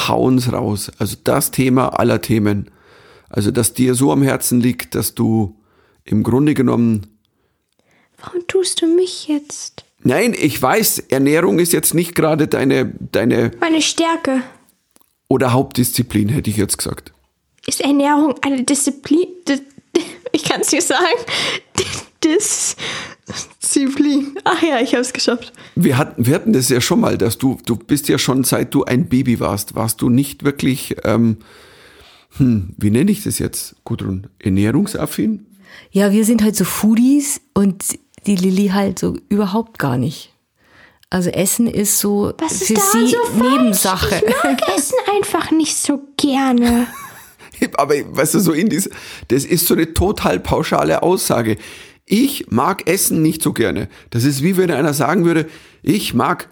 [0.07, 0.91] hauen's raus.
[0.97, 2.69] Also das Thema aller Themen.
[3.29, 5.59] Also, das dir so am Herzen liegt, dass du
[6.05, 7.16] im Grunde genommen
[8.21, 9.83] Warum tust du mich jetzt?
[10.03, 14.41] Nein, ich weiß, Ernährung ist jetzt nicht gerade deine, deine Meine Stärke.
[15.27, 17.11] oder Hauptdisziplin, hätte ich jetzt gesagt.
[17.65, 19.27] Ist Ernährung eine Disziplin?
[19.47, 19.61] Di-
[20.31, 21.17] Ich kann es dir sagen.
[23.61, 24.37] Disziplin.
[24.43, 25.53] Ach ja, ich habe es geschafft.
[25.75, 28.73] Wir hatten, wir hatten das ja schon mal, dass du, du bist ja schon seit
[28.73, 31.37] du ein Baby warst, warst du nicht wirklich, ähm,
[32.37, 35.45] hm, wie nenne ich das jetzt, Gudrun, ernährungsaffin?
[35.91, 37.83] Ja, wir sind halt so Foodies und
[38.27, 40.33] die Lilly halt so überhaupt gar nicht.
[41.09, 43.51] Also Essen ist so Was ist für daran sie so falsch?
[43.51, 44.15] Nebensache.
[44.27, 46.87] Ich mag Essen einfach nicht so gerne.
[47.77, 48.89] Aber weißt du, so in diese,
[49.29, 51.57] das ist so eine total pauschale Aussage.
[52.05, 53.87] Ich mag Essen nicht so gerne.
[54.11, 55.47] Das ist wie wenn einer sagen würde,
[55.81, 56.49] ich mag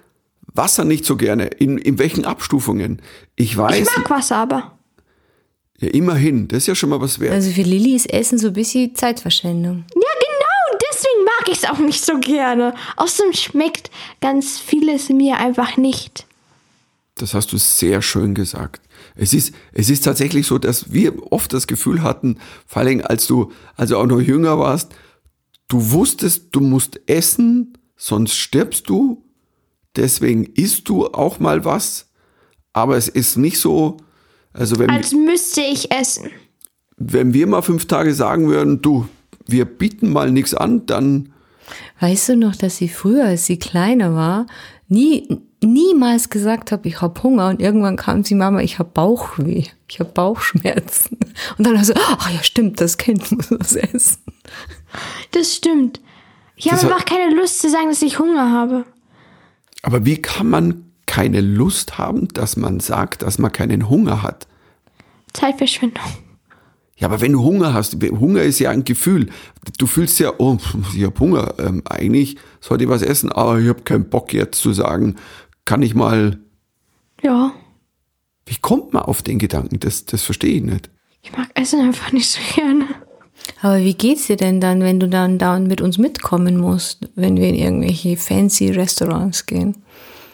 [0.53, 1.45] Wasser nicht so gerne.
[1.47, 3.01] In, in welchen Abstufungen?
[3.35, 4.77] Ich weiß, Ich mag Wasser aber.
[5.79, 7.33] ja, immerhin, das ist ja schon mal was wert.
[7.33, 9.83] Also für Lilly ist Essen so ein bisschen Zeitverschwendung.
[9.95, 10.01] Ja.
[10.95, 12.73] Deswegen mag ich es auch nicht so gerne.
[12.95, 16.25] Außerdem schmeckt ganz vieles mir einfach nicht.
[17.15, 18.81] Das hast du sehr schön gesagt.
[19.15, 23.27] Es ist, es ist tatsächlich so, dass wir oft das Gefühl hatten, vor allem als
[23.27, 24.93] du, also auch noch jünger warst,
[25.67, 29.23] du wusstest, du musst essen, sonst stirbst du.
[29.95, 32.07] Deswegen isst du auch mal was.
[32.73, 33.97] Aber es ist nicht so,
[34.53, 36.29] also wenn, Als müsste ich essen.
[36.97, 39.07] wenn wir mal fünf Tage sagen würden, du,
[39.47, 41.31] wir bieten mal nichts an, dann
[41.99, 44.45] Weißt du noch, dass sie früher, als sie kleiner war,
[44.87, 49.63] nie, niemals gesagt hat, ich habe Hunger und irgendwann kam sie, Mama, ich habe Bauchweh,
[49.87, 51.17] ich habe Bauchschmerzen.
[51.57, 54.17] Und dann also, ach ja, stimmt, das Kind muss was essen.
[55.31, 56.01] Das stimmt.
[56.55, 58.85] Ich habe hat- einfach keine Lust zu sagen, dass ich Hunger habe.
[59.81, 64.47] Aber wie kann man keine Lust haben, dass man sagt, dass man keinen Hunger hat?
[65.33, 66.03] Zeitverschwendung.
[66.97, 69.29] Ja, aber wenn du Hunger hast, Hunger ist ja ein Gefühl.
[69.77, 70.57] Du fühlst ja, oh,
[70.95, 71.53] ich habe Hunger.
[71.59, 75.15] Ähm, eigentlich sollte ich was essen, aber ich habe keinen Bock jetzt zu sagen,
[75.65, 76.39] kann ich mal.
[77.21, 77.51] Ja.
[78.45, 79.79] Wie kommt man auf den Gedanken?
[79.79, 80.89] Das, das verstehe ich nicht.
[81.21, 82.85] Ich mag Essen einfach nicht so gerne.
[83.61, 87.35] Aber wie geht's dir denn dann, wenn du dann da mit uns mitkommen musst, wenn
[87.37, 89.83] wir in irgendwelche fancy Restaurants gehen?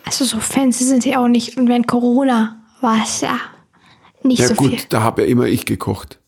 [0.06, 1.58] Also so fancy sind sie auch nicht.
[1.58, 3.40] Und wenn Corona war es ja
[4.24, 4.80] nicht Ja so gut, viel.
[4.90, 6.20] da habe ja immer ich gekocht.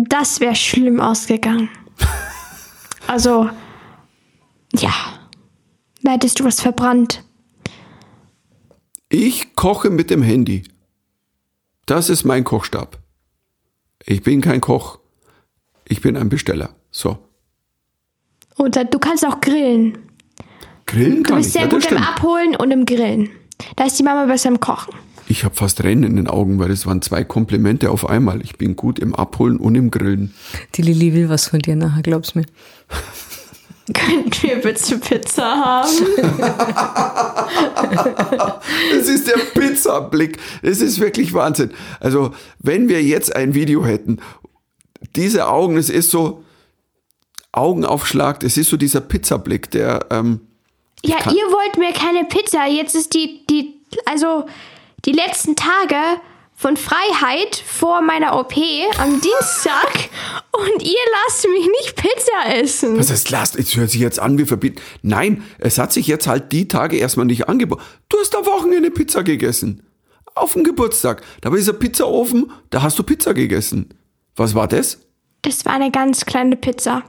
[0.00, 1.68] Das wäre schlimm ausgegangen.
[3.06, 3.48] Also,
[4.74, 4.92] ja.
[6.02, 7.24] Da hättest du was verbrannt.
[9.08, 10.64] Ich koche mit dem Handy.
[11.86, 12.98] Das ist mein Kochstab.
[14.04, 14.98] Ich bin kein Koch.
[15.86, 16.74] Ich bin ein Besteller.
[16.90, 17.16] So.
[18.58, 19.96] Oder du kannst auch grillen.
[20.84, 21.52] Grillen Du kann bist ich.
[21.54, 22.08] sehr Ja, gut im stimmt.
[22.08, 23.30] Abholen und im Grillen.
[23.76, 24.92] Da ist die Mama besser im Kochen.
[25.30, 28.40] Ich habe fast Tränen in den Augen, weil das waren zwei Komplimente auf einmal.
[28.40, 30.32] Ich bin gut im Abholen und im Grillen.
[30.74, 32.46] Die Lilly will was von dir nachher, glaub's mir.
[33.94, 35.88] Könnten wir bitte Pizza haben?
[38.92, 40.38] Es ist der Pizzablick.
[40.62, 41.70] Es ist wirklich Wahnsinn.
[42.00, 44.18] Also, wenn wir jetzt ein Video hätten,
[45.16, 46.44] diese Augen, es ist so
[47.52, 50.40] Augenaufschlag, es ist so dieser Pizzablick, der, ähm,
[51.02, 52.66] Ja, ihr wollt mir keine Pizza.
[52.66, 54.44] Jetzt ist die, die, also
[55.04, 55.96] die letzten Tage
[56.54, 58.54] von Freiheit vor meiner OP
[58.98, 60.08] am Dienstag
[60.52, 62.98] und ihr lasst mich nicht Pizza essen.
[62.98, 64.80] was heißt, lasst, es hört sich jetzt an, wir verbieten.
[65.02, 67.82] Nein, es hat sich jetzt halt die Tage erstmal nicht angeboten.
[68.08, 69.84] Du hast am Wochenende Pizza gegessen.
[70.34, 71.22] Auf dem Geburtstag.
[71.40, 73.94] Da war dieser Pizzaofen, da hast du Pizza gegessen.
[74.36, 74.98] Was war das?
[75.42, 77.02] Das war eine ganz kleine Pizza.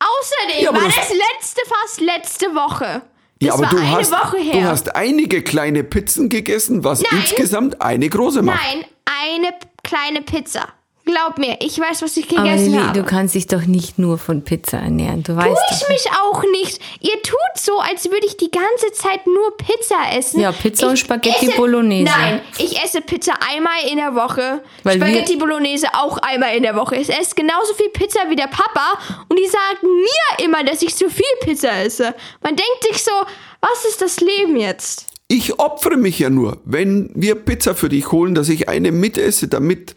[0.00, 3.02] Außerdem Ja, war das- das letzte fast letzte Woche.
[3.38, 7.20] Das ja, aber du hast, du hast einige kleine Pizzen gegessen, was Nein.
[7.20, 8.60] insgesamt eine große macht.
[8.62, 10.68] Nein, eine kleine Pizza.
[11.06, 12.98] Glaub mir, ich weiß, was ich Aber gegessen Lilly, habe.
[13.00, 15.22] du kannst dich doch nicht nur von Pizza ernähren.
[15.22, 15.88] Du Tu weißt ich doch.
[15.88, 16.80] mich auch nicht.
[17.00, 20.40] Ihr tut so, als würde ich die ganze Zeit nur Pizza essen.
[20.40, 22.10] Ja, Pizza und Ich Spaghetti esse- Bolognese.
[22.10, 24.62] Nein, ich esse Pizza einmal in der Woche.
[24.82, 26.96] Weil wir- Spaghetti Bolognese auch einmal in der Woche.
[26.96, 30.94] Ich esse genauso viel Pizza wie der Papa und die sagen mir immer, dass ich
[30.96, 32.14] zu viel Pizza esse.
[32.42, 33.12] Man denkt sich so,
[33.60, 35.06] was ist das Leben jetzt?
[35.28, 39.46] Ich opfere mich ja nur, wenn wir Pizza für dich holen, dass ich eine mitesse,
[39.46, 39.94] damit.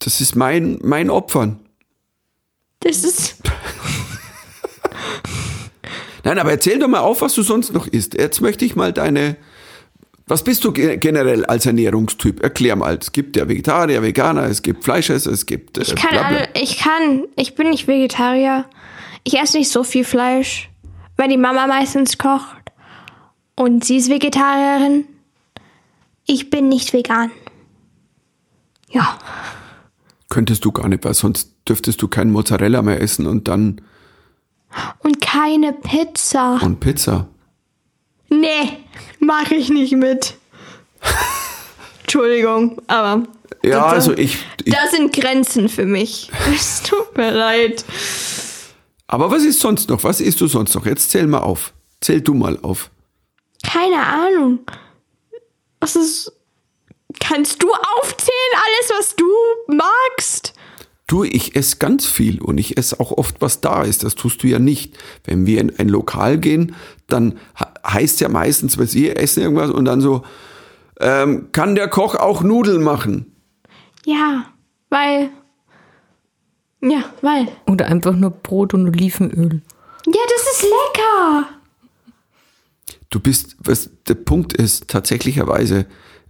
[0.00, 1.58] Das ist mein, mein Opfern.
[2.80, 3.36] Das ist.
[6.24, 8.14] Nein, aber erzähl doch mal auf, was du sonst noch isst.
[8.14, 9.36] Jetzt möchte ich mal deine.
[10.26, 12.42] Was bist du ge- generell als Ernährungstyp?
[12.42, 12.98] Erklär mal.
[13.00, 15.78] Es gibt ja Vegetarier, Veganer, es gibt Fleischesser, es gibt.
[15.78, 18.66] Äh, Ich kann, alle, ich kann, ich bin nicht Vegetarier.
[19.24, 20.68] Ich esse nicht so viel Fleisch,
[21.16, 22.56] weil die Mama meistens kocht.
[23.56, 25.06] Und sie ist Vegetarierin.
[26.26, 27.30] Ich bin nicht vegan.
[28.90, 29.18] Ja,
[30.38, 33.80] Könntest du gar nicht, weil sonst dürftest du kein Mozzarella mehr essen und dann.
[35.00, 36.60] und keine Pizza.
[36.62, 37.26] Und Pizza.
[38.28, 38.78] Nee,
[39.18, 40.36] mache ich nicht mit.
[42.02, 43.24] Entschuldigung, aber
[43.64, 44.38] Ja, da- also ich.
[44.64, 46.30] ich da sind Grenzen für mich.
[46.54, 47.84] Es tut mir leid.
[49.08, 50.04] Aber was ist sonst noch?
[50.04, 50.86] Was isst du sonst noch?
[50.86, 51.72] Jetzt zähl mal auf.
[52.00, 52.92] Zähl du mal auf.
[53.68, 54.60] Keine Ahnung.
[55.80, 56.32] Was ist.
[57.28, 59.26] Kannst du aufzählen, alles, was du
[59.66, 60.54] magst?
[61.06, 64.02] Du, ich esse ganz viel und ich esse auch oft, was da ist.
[64.02, 64.96] Das tust du ja nicht.
[65.24, 66.74] Wenn wir in ein Lokal gehen,
[67.06, 67.38] dann
[67.86, 70.22] heißt ja meistens, was ihr essen irgendwas und dann so,
[71.00, 73.30] ähm, kann der Koch auch Nudeln machen?
[74.06, 74.46] Ja,
[74.88, 75.28] weil.
[76.80, 77.48] Ja, weil.
[77.66, 79.60] Oder einfach nur Brot und Olivenöl.
[80.06, 81.48] Ja, das ist lecker.
[83.10, 85.86] Du bist, was der Punkt ist, tatsächlicherweise,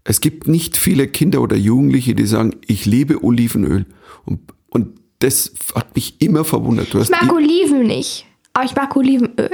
[0.09, 3.85] es gibt nicht viele Kinder oder Jugendliche, die sagen, ich liebe Olivenöl.
[4.25, 4.41] Und,
[4.71, 6.93] und das hat mich immer verwundert.
[6.95, 9.51] Du hast Ich mag Oliven nicht, aber ich mag Olivenöl.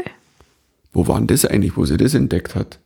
[0.92, 2.78] wo war denn das eigentlich, wo sie das entdeckt hat?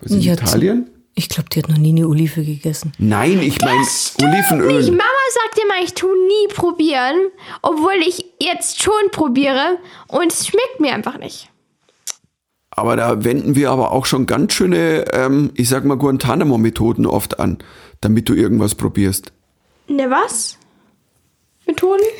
[0.00, 0.88] Was in Ich hatte- Italien?
[1.16, 2.92] Ich glaube, die hat noch nie eine Olive gegessen.
[2.98, 3.80] Nein, ich meine
[4.22, 4.78] Olivenöl.
[4.78, 4.90] Nicht.
[4.90, 5.02] Mama
[5.42, 7.16] sagt immer, ich tue nie probieren,
[7.62, 11.49] obwohl ich jetzt schon probiere und es schmeckt mir einfach nicht.
[12.80, 17.38] Aber da wenden wir aber auch schon ganz schöne, ähm, ich sag mal, Guantanamo-Methoden oft
[17.38, 17.58] an,
[18.00, 19.32] damit du irgendwas probierst.
[19.86, 20.56] Ne, was?
[21.66, 22.04] Methoden?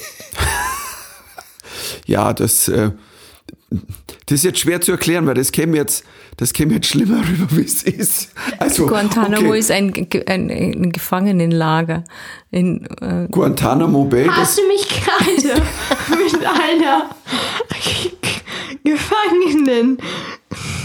[2.06, 2.90] Ja, das, äh,
[4.26, 6.04] das ist jetzt schwer zu erklären, weil das käme jetzt,
[6.36, 8.32] das käme jetzt schlimmer rüber, wie es ist.
[8.58, 9.58] Also, Guantanamo okay.
[9.58, 9.94] ist ein,
[10.26, 12.04] ein, ein Gefangenenlager.
[12.50, 15.62] In, äh, Guantanamo Bay, Hast du mich gerade
[16.22, 17.10] mit einer
[18.84, 19.98] Gefangenen?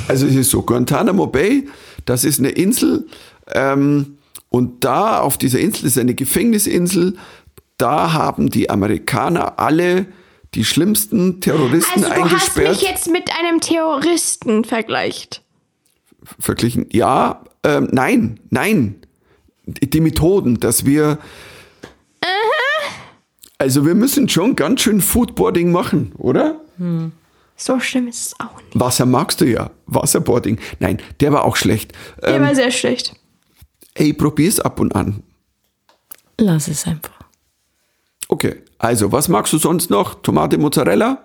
[0.08, 1.68] Also es ist so, Guantanamo Bay,
[2.06, 3.08] das ist eine Insel,
[3.54, 4.18] ähm,
[4.50, 7.18] und da auf dieser Insel ist eine Gefängnisinsel,
[7.78, 10.06] da haben die Amerikaner alle
[10.54, 12.70] die schlimmsten Terroristen Also du hast eingesperrt.
[12.70, 15.44] mich jetzt mit einem Terroristen vergleicht.
[16.40, 16.88] verglichen.
[16.94, 18.96] Ja, ähm, nein, nein.
[19.66, 21.18] Die die Methoden, dass wir.
[23.58, 26.62] Also wir müssen schon ganz schön Foodboarding machen, oder?
[27.58, 28.78] So schlimm ist es auch nicht.
[28.80, 29.72] Wasser magst du ja.
[29.86, 30.60] Wasserboarding.
[30.80, 31.94] Nein, der war auch schlecht.
[32.22, 33.16] Der Ähm, war sehr schlecht.
[33.94, 35.24] ey, probier's ab und an.
[36.40, 37.12] lass es einfach.
[38.28, 40.16] Okay, also was magst du sonst noch?
[40.16, 41.24] Tomate, Mozzarella?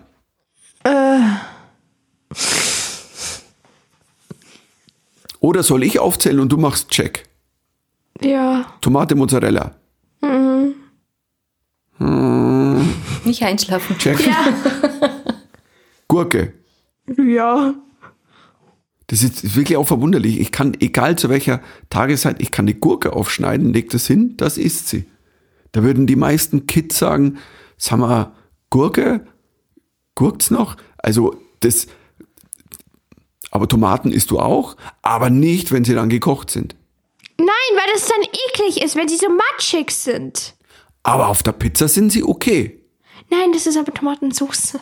[5.40, 7.24] Oder soll ich aufzählen und du machst Check?
[8.20, 8.66] Ja.
[8.80, 9.74] Tomate, Mozzarella.
[13.24, 13.96] Nicht einschlafen.
[13.98, 14.26] Check.
[14.26, 15.09] Ja.
[16.10, 16.52] Gurke.
[17.16, 17.72] ja.
[19.06, 20.40] Das ist wirklich auch verwunderlich.
[20.40, 24.58] Ich kann, egal zu welcher Tageszeit, ich kann die Gurke aufschneiden, leg das hin, das
[24.58, 25.04] isst sie.
[25.72, 27.38] Da würden die meisten Kids sagen,
[27.76, 28.32] sag mal,
[28.70, 29.24] Gurke?
[30.16, 30.76] Gurkt's noch?
[30.98, 31.86] Also, das,
[33.52, 36.74] aber Tomaten isst du auch, aber nicht, wenn sie dann gekocht sind.
[37.38, 40.56] Nein, weil das dann eklig ist, wenn sie so matschig sind.
[41.04, 42.80] Aber auf der Pizza sind sie okay.
[43.30, 44.78] Nein, das ist aber Tomatensauce.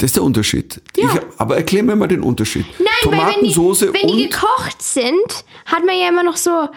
[0.00, 0.80] Das ist der Unterschied.
[0.96, 1.14] Ja.
[1.14, 2.64] Ich, aber erklär mir mal den Unterschied.
[2.78, 6.70] Nein, weil wenn die, Tomatensoße wenn die gekocht sind, hat man ja immer noch so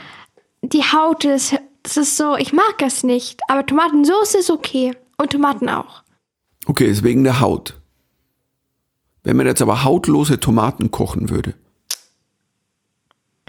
[0.61, 1.23] die Haut.
[1.23, 3.39] Das, das ist so, ich mag das nicht.
[3.47, 4.91] Aber Tomatensauce ist okay.
[5.17, 6.03] Und Tomaten auch.
[6.65, 7.79] Okay, ist wegen der Haut.
[9.23, 11.53] Wenn man jetzt aber hautlose Tomaten kochen würde.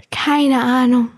[0.09, 1.09] Keine Ahnung.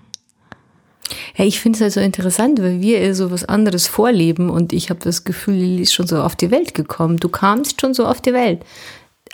[1.38, 4.73] Ja, ich finde es halt so interessant, weil wir eher so was anderes vorleben und
[4.73, 7.17] ich habe das Gefühl, Lili ist schon so auf die Welt gekommen.
[7.17, 8.63] Du kamst schon so auf die Welt.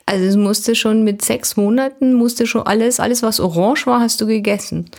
[0.05, 4.19] Also es musste schon mit sechs Monaten, musste schon alles, alles was orange war, hast
[4.19, 4.89] du gegessen.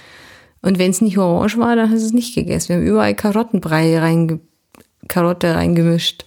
[0.62, 2.70] Und wenn es nicht orange war, dann hast du es nicht gegessen.
[2.70, 4.40] Wir haben überall Karottenbrei reinge
[5.06, 6.24] Karotte reingemischt.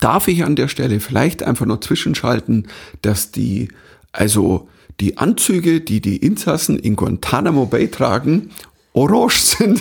[0.00, 2.66] Darf ich an der Stelle vielleicht einfach noch zwischenschalten,
[3.02, 3.68] dass die,
[4.10, 8.50] also die Anzüge, die die Insassen in Guantanamo Bay tragen,
[8.92, 9.80] orange sind.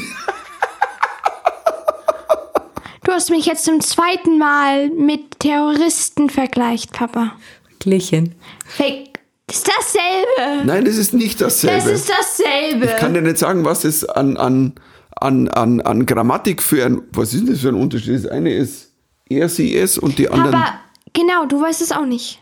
[3.04, 7.34] Du hast mich jetzt zum zweiten Mal mit Terroristen vergleicht, Papa.
[7.80, 8.36] Glichen.
[8.65, 9.20] Fake.
[9.48, 10.65] Das ist dasselbe.
[10.65, 11.89] Nein, das ist nicht dasselbe.
[11.89, 12.86] Das ist dasselbe.
[12.86, 14.74] ich kann dir nicht sagen, was es an, an,
[15.15, 18.15] an, an, an Grammatik für ein, was ist das für ein Unterschied?
[18.15, 18.91] Das eine ist
[19.30, 20.52] er, sie, es und die anderen.
[20.52, 20.74] Papa,
[21.13, 22.41] genau, du weißt es auch nicht.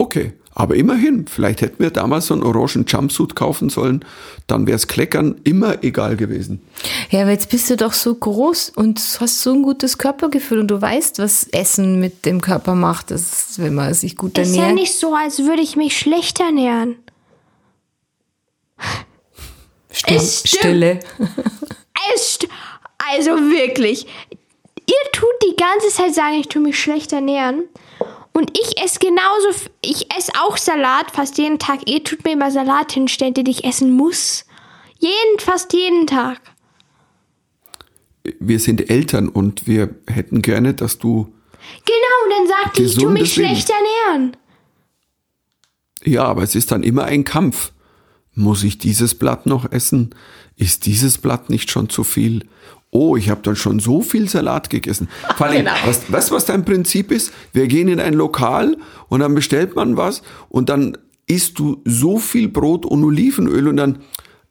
[0.00, 4.02] Okay, aber immerhin, vielleicht hätten wir damals so einen orangen Jumpsuit kaufen sollen,
[4.46, 6.62] dann wäre es Kleckern immer egal gewesen.
[7.10, 10.68] Ja, aber jetzt bist du doch so groß und hast so ein gutes Körpergefühl und
[10.68, 14.48] du weißt, was Essen mit dem Körper macht, das ist, wenn man sich gut Es
[14.48, 14.80] ist ja ernährt.
[14.80, 16.96] nicht so, als würde ich mich schlecht ernähren.
[19.92, 20.58] Still, Es stimmt.
[20.60, 21.00] Stille.
[22.14, 22.48] Es st-
[23.12, 24.06] also wirklich.
[24.86, 27.64] Ihr tut die ganze Zeit sagen, ich tue mich schlecht ernähren.
[28.40, 31.80] Und ich esse genauso, ich esse auch Salat fast jeden Tag.
[31.86, 34.46] Ihr tut mir immer Salat hinstellen, den ich essen muss.
[34.98, 36.40] Jeden, fast jeden Tag.
[38.38, 41.30] Wir sind Eltern und wir hätten gerne, dass du
[41.84, 43.48] Genau, und dann sagt die, ich tue mich Leben.
[43.48, 44.36] schlecht ernähren.
[46.02, 47.72] Ja, aber es ist dann immer ein Kampf.
[48.34, 50.14] Muss ich dieses Blatt noch essen?
[50.56, 52.48] Ist dieses Blatt nicht schon zu viel?
[52.92, 55.08] Oh, ich habe dann schon so viel Salat gegessen.
[55.36, 55.70] Vor allem, Genau.
[55.84, 57.32] was, weißt du, was dein Prinzip ist?
[57.52, 58.76] Wir gehen in ein Lokal
[59.08, 60.98] und dann bestellt man was und dann
[61.28, 64.00] isst du so viel Brot und Olivenöl und dann,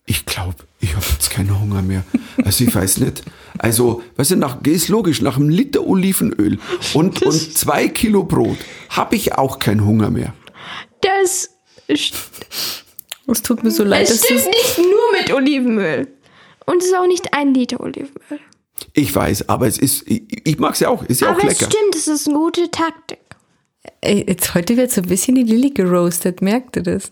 [0.06, 2.06] ich glaube, ich habe jetzt keinen Hunger mehr.
[2.46, 3.24] Also ich weiß nicht.
[3.58, 6.58] Also, weißt du, nach, ist logisch, nach einem Liter Olivenöl
[6.94, 8.58] und, und zwei Kilo Brot
[8.92, 10.34] habe ich auch keinen Hunger mehr.
[11.02, 11.50] Das,
[11.90, 12.14] st-
[13.28, 16.08] Es tut mir so leid, es stimmt nicht nur mit Olivenöl.
[16.70, 18.40] Und es ist auch nicht ein Liter Olivenöl.
[18.94, 21.44] Ich weiß, aber es ist, ich, ich mag es ja auch, ist ja Aber auch
[21.44, 21.72] es lecker.
[21.72, 23.20] stimmt, es ist eine gute Taktik.
[24.02, 27.12] Ey, jetzt heute wird so ein bisschen die Lilly geroastet, merkt ihr das?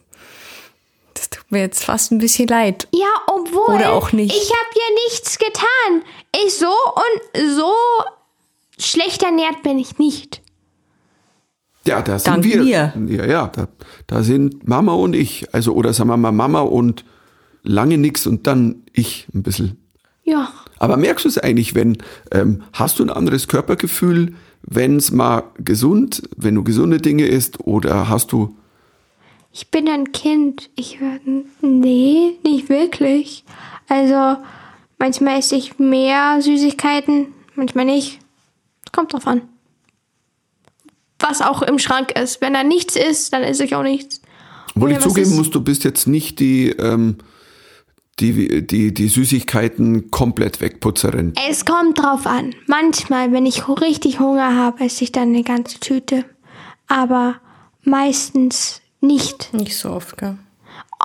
[1.15, 2.87] Das tut mir jetzt fast ein bisschen leid.
[2.93, 3.75] Ja, obwohl.
[3.75, 4.31] Oder auch nicht.
[4.35, 6.03] Ich habe ja nichts getan.
[6.45, 7.73] Ich so und so
[8.77, 10.43] schlecht ernährt bin ich nicht.
[11.87, 12.63] Ja, da sind Dank wir.
[12.63, 12.93] mir.
[13.07, 13.67] Ja, ja, da,
[14.05, 15.51] da sind Mama und ich.
[15.53, 17.03] Also, oder sagen wir mal Mama und
[17.67, 19.77] lange nix und dann ich ein bisschen.
[20.23, 20.51] Ja.
[20.79, 21.97] Aber merkst du es eigentlich, wenn,
[22.31, 27.61] ähm, hast du ein anderes Körpergefühl, wenn es mal gesund, wenn du gesunde Dinge isst
[27.61, 28.55] oder hast du,
[29.53, 30.69] Ich bin ein Kind.
[30.75, 31.45] Ich werde.
[31.61, 33.43] Nee, nicht wirklich.
[33.87, 34.37] Also,
[34.99, 38.19] manchmal esse ich mehr Süßigkeiten, manchmal nicht.
[38.91, 39.41] Kommt drauf an.
[41.19, 42.41] Was auch im Schrank ist.
[42.41, 44.21] Wenn da nichts ist, dann esse ich auch nichts.
[44.75, 47.17] obwohl ich zugeben muss, du bist jetzt nicht die, ähm,
[48.19, 51.33] die, die, die Süßigkeiten komplett wegputzerin.
[51.49, 52.55] Es kommt drauf an.
[52.65, 56.25] Manchmal, wenn ich richtig Hunger habe, esse ich dann eine ganze Tüte.
[56.87, 57.35] Aber
[57.83, 59.53] meistens nicht.
[59.53, 60.37] Nicht so oft, gell?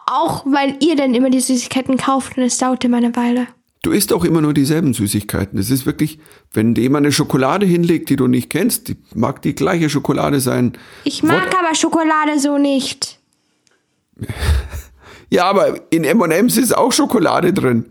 [0.07, 3.47] Auch weil ihr dann immer die Süßigkeiten kauft und es dauert immer eine Weile.
[3.83, 5.59] Du isst auch immer nur dieselben Süßigkeiten.
[5.59, 6.19] Es ist wirklich,
[6.53, 10.41] wenn dir jemand eine Schokolade hinlegt, die du nicht kennst, die mag die gleiche Schokolade
[10.41, 10.73] sein.
[11.05, 13.19] Ich mag What- aber Schokolade so nicht.
[15.33, 17.87] Ja, aber in M&M's ist auch Schokolade drin.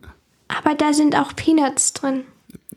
[0.47, 2.23] Aber da sind auch Peanuts drin.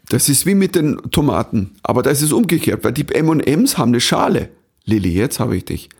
[0.09, 1.77] Das ist wie mit den Tomaten.
[1.83, 4.49] Aber das ist umgekehrt, weil die M&M's haben eine Schale.
[4.87, 5.91] Lilly, jetzt habe ich dich.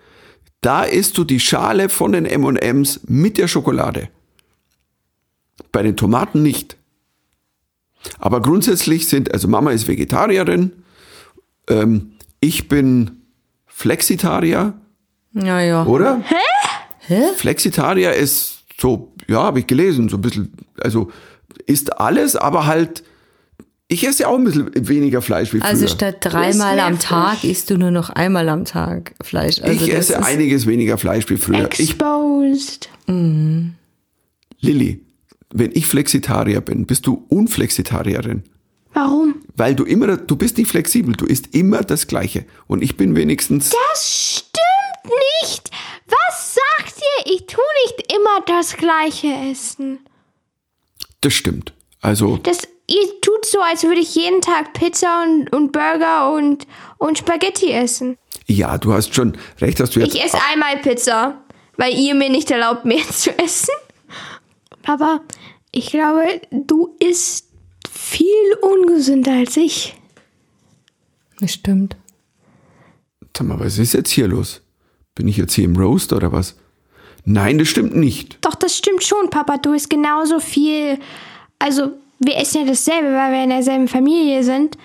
[0.63, 4.09] Da isst du die Schale von den M&M's mit der Schokolade.
[5.71, 6.79] Bei den Tomaten nicht.
[8.19, 10.73] Aber grundsätzlich sind, also Mama ist Vegetarierin,
[11.69, 13.23] ähm, ich bin
[13.67, 14.73] Flexitarier,
[15.35, 15.85] Ja, ja.
[15.85, 16.23] oder?
[16.25, 16.35] Hä?
[17.07, 17.23] Hä?
[17.37, 18.54] Flexitarier ist
[18.85, 21.11] so, ja, habe ich gelesen, so ein bisschen, also
[21.65, 23.03] ist alles, aber halt,
[23.89, 25.69] ich esse ja auch ein bisschen weniger Fleisch wie früher.
[25.71, 26.99] Also statt dreimal am.
[26.99, 29.63] Tag isst du nur noch einmal am Tag Fleisch.
[29.63, 31.67] Also ich esse einiges weniger Fleisch wie früher.
[31.73, 32.91] Ich, Exposed.
[33.07, 35.01] Lilly,
[35.51, 38.43] wenn ich Flexitarier bin, bist du Unflexitarierin.
[38.93, 39.37] Warum?
[39.57, 42.45] Weil du immer, du bist nicht flexibel, du isst immer das Gleiche.
[42.67, 45.71] Und ich bin wenigstens, Das stimmt nicht.
[47.25, 50.01] Ich tue nicht immer das gleiche essen.
[51.21, 51.73] das stimmt.
[52.01, 56.67] Also, Das, ihr tut so, als würde ich jeden Tag Pizza und, und Burger und,
[56.99, 58.19] und Spaghetti essen.
[58.47, 61.43] ja, du hast schon recht, dass du jetzt Ich esse einmal Pizza,
[61.79, 63.75] weil ihr mir nicht erlaubt, mehr zu essen.
[64.83, 65.21] Papa,
[65.73, 67.49] ich glaube, du isst
[67.91, 69.95] viel ungesünder als ich.
[71.41, 71.97] Das stimmt.
[73.37, 74.61] Sag mal, was ist jetzt hier los?
[75.15, 76.57] Bin ich jetzt hier im Roast oder was?
[77.25, 78.39] Nein, das stimmt nicht.
[78.43, 79.57] Doch, das stimmt schon, Papa.
[79.59, 80.99] Du isst genauso viel.
[81.59, 84.77] Also, wir essen ja dasselbe, weil wir in derselben Familie sind.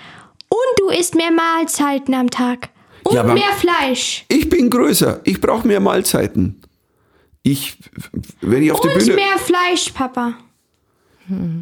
[0.50, 2.70] Und du isst mehr Mahlzeiten am Tag.
[3.04, 4.26] Und Ja, mehr Fleisch.
[4.30, 5.22] Ich bin größer.
[5.24, 6.62] Ich brauche mehr Mahlzeiten.
[7.44, 7.78] Ich,
[8.42, 10.34] wenn ich auf Und Bühne, mehr Fleisch, Papa.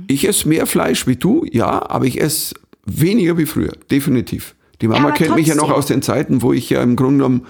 [0.08, 4.56] ich esse mehr Fleisch wie du, ja, aber ich esse weniger wie früher, definitiv.
[4.82, 5.78] Die Mama aber kennt mich ja noch trotzdem.
[5.78, 7.46] aus den Zeiten, wo ich ja im Grunde genommen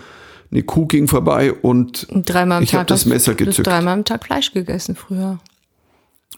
[0.52, 3.68] eine Kuh ging vorbei und Und dreimal am ich Tag habe das Messer gezückt.
[3.68, 5.40] dreimal am Tag Fleisch gegessen früher.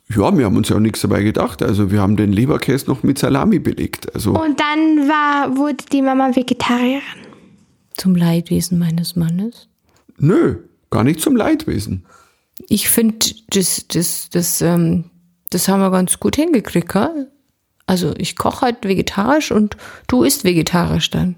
[0.10, 1.62] Ja, wir haben uns ja auch nichts dabei gedacht.
[1.62, 4.14] Also wir haben den Leberkäse noch mit Salami belegt.
[4.16, 7.02] Also Und dann war, wurde die Mama Vegetarierin.
[7.96, 9.68] Zum Leidwesen meines Mannes.
[10.18, 10.56] nö,
[10.90, 12.06] gar nicht zum Leidwesen.
[12.68, 13.18] Ich finde,
[13.50, 15.06] das, das, das, ähm,
[15.50, 16.92] das haben wir ganz gut hingekriegt.
[16.92, 17.32] Gell?
[17.86, 21.36] Also ich koche halt vegetarisch und du isst vegetarisch dann.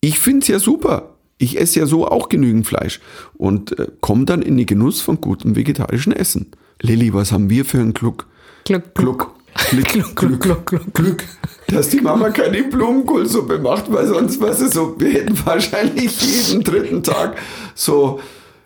[0.00, 1.13] Ich find's ja super.
[1.38, 3.00] Ich esse ja so auch genügend Fleisch
[3.36, 6.52] und äh, komme dann in den Genuss von gutem vegetarischen Essen.
[6.80, 8.26] Lilly, was haben wir für einen Glück?
[8.64, 9.26] Gluck, Glück.
[9.70, 11.24] Glück, Glück, Glück, Glück, Glück, Glück,
[11.68, 16.64] dass die Mama keine Blumenkohlsuppe macht, weil sonst, weißt du, so, wir hätten wahrscheinlich jeden
[16.64, 17.36] dritten Tag
[17.76, 18.18] so,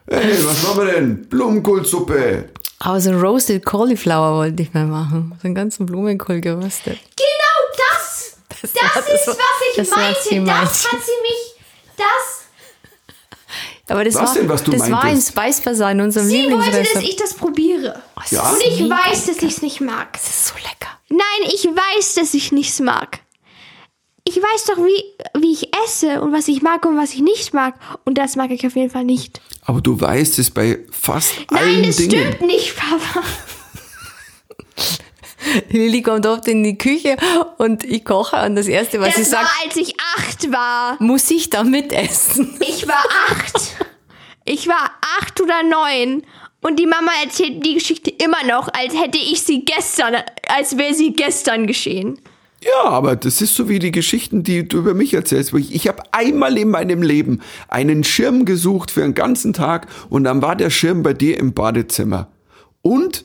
[0.06, 1.26] hey, was machen wir denn?
[1.28, 2.48] Blumenkohlsuppe.
[2.78, 5.34] Aber so Roasted Cauliflower wollte ich mal machen.
[5.42, 6.98] So einen ganzen Blumenkohl geröstet.
[7.16, 9.38] Genau das Das war ist, so- was
[9.72, 10.18] ich das, meinte.
[10.28, 11.54] sie das hat sie mich.
[11.98, 12.37] Das.
[13.90, 15.28] Aber das Was war, denn, was du das war ein meintest?
[15.28, 18.00] Spice Bazaar in unserem Sie wollte, dass ich das probiere.
[18.30, 18.50] Ja?
[18.50, 20.12] Und ich weiß, dass ich es nicht mag.
[20.12, 20.90] Das ist so lecker.
[21.08, 23.20] Nein, ich weiß, dass ich nichts mag.
[24.24, 27.54] Ich weiß doch, wie, wie ich esse und was ich mag und was ich nicht
[27.54, 27.74] mag.
[28.04, 29.40] Und das mag ich auf jeden Fall nicht.
[29.62, 32.10] Aber du weißt es bei fast Nein, allen das Dingen.
[32.34, 33.22] stimmt nicht, Papa.
[35.70, 37.16] Lilly kommt oft in die Küche
[37.58, 40.96] und ich koche und das Erste, was sie Das war, sagt, als ich acht war.
[41.00, 42.56] muss ich da mitessen.
[42.60, 43.76] Ich war acht.
[44.44, 44.90] Ich war
[45.20, 46.22] acht oder neun.
[46.60, 50.16] Und die Mama erzählt die Geschichte immer noch, als hätte ich sie gestern,
[50.48, 52.20] als wäre sie gestern geschehen.
[52.62, 55.52] Ja, aber das ist so wie die Geschichten, die du über mich erzählst.
[55.52, 59.86] Wo ich ich habe einmal in meinem Leben einen Schirm gesucht für einen ganzen Tag
[60.10, 62.28] und dann war der Schirm bei dir im Badezimmer.
[62.82, 63.22] Und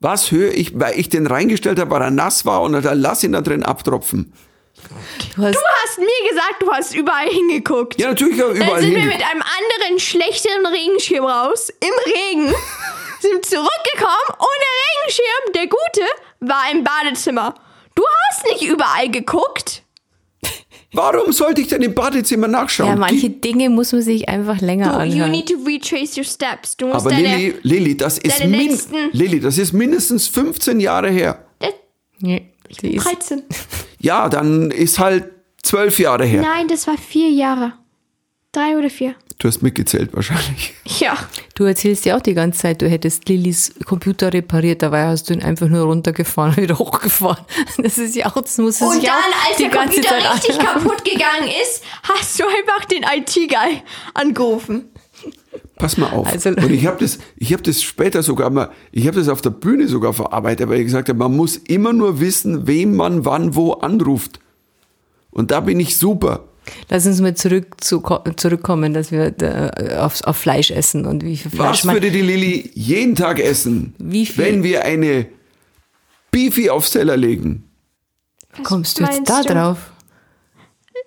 [0.00, 3.22] was höre ich, weil ich den reingestellt habe, weil er nass war und dann lass
[3.22, 4.32] ihn da drin abtropfen.
[5.36, 8.00] Du hast, Du hast mir gesagt, du hast überall hingeguckt.
[8.00, 12.12] Ja, natürlich habe ich Dann überall sind wir mit einem anderen schlechteren Regenschirm raus, im
[12.12, 12.54] Regen,
[13.20, 14.66] sind zurückgekommen ohne
[15.04, 15.52] Regenschirm.
[15.54, 16.06] Der gute
[16.40, 17.54] war im Badezimmer.
[17.94, 19.82] Du hast nicht überall geguckt.
[20.92, 22.88] Warum sollte ich denn im Badezimmer nachschauen?
[22.88, 25.30] ja, manche Die, Dinge muss man sich einfach länger Du, you anhören.
[25.30, 26.76] need to retrace your steps.
[26.76, 27.36] Du musst aber deine...
[27.36, 28.76] Lilly, Lilly, das ist min
[29.12, 31.44] Lilly, das ist mindestens 15 Jahre her.
[32.18, 32.50] Nee,
[32.82, 33.42] die ist, 13.
[34.00, 35.30] Ja, dann ist halt
[35.62, 36.42] zwölf Jahre her.
[36.42, 37.72] Nein, das war vier Jahre.
[38.52, 39.14] Drei oder vier.
[39.40, 40.74] Du hast mitgezählt wahrscheinlich.
[40.98, 41.16] Ja.
[41.54, 45.32] du erzählst ja auch die ganze Zeit, du hättest Lillys Computer repariert, dabei hast du
[45.34, 47.42] ihn einfach nur runtergefahren und wieder hochgefahren.
[47.78, 49.14] Das ist ja auch, das muss sie Und sich dann,
[49.48, 50.82] als die der Computer Zeit richtig anhören.
[50.82, 53.82] kaputt gegangen ist, hast du einfach den IT-Guy
[54.12, 54.90] angerufen.
[55.76, 56.26] Pass mal auf.
[56.30, 59.40] Also- und ich habe das, ich habe das später sogar mal, ich habe das auf
[59.40, 63.24] der Bühne sogar verarbeitet, weil ich gesagt habe, man muss immer nur wissen, wem man
[63.24, 64.38] wann wo anruft.
[65.30, 66.44] Und da bin ich super.
[66.88, 68.02] Lass uns mal zurück zu,
[68.36, 71.96] zurückkommen, dass wir äh, auf, auf Fleisch essen und wie viel Fleisch Was man.
[71.96, 74.44] würde die Lilly jeden Tag essen, Wie viel?
[74.44, 75.26] wenn wir eine
[76.30, 77.64] Beefy aufs Teller legen?
[78.56, 79.52] Was Kommst du jetzt da du?
[79.54, 79.78] drauf?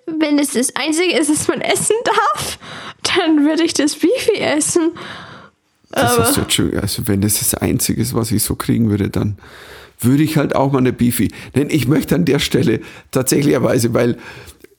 [0.06, 2.58] Wenn es das Einzige ist, was man essen darf,
[3.16, 4.92] dann würde ich das Beefy essen.
[5.90, 6.78] Das Aber- ist jetzt schön.
[6.78, 9.38] Also wenn das das Einzige ist, was ich so kriegen würde, dann
[10.00, 11.30] würde ich halt auch mal eine Beefy.
[11.54, 12.80] Denn ich möchte an der Stelle
[13.12, 14.18] tatsächlicherweise, weil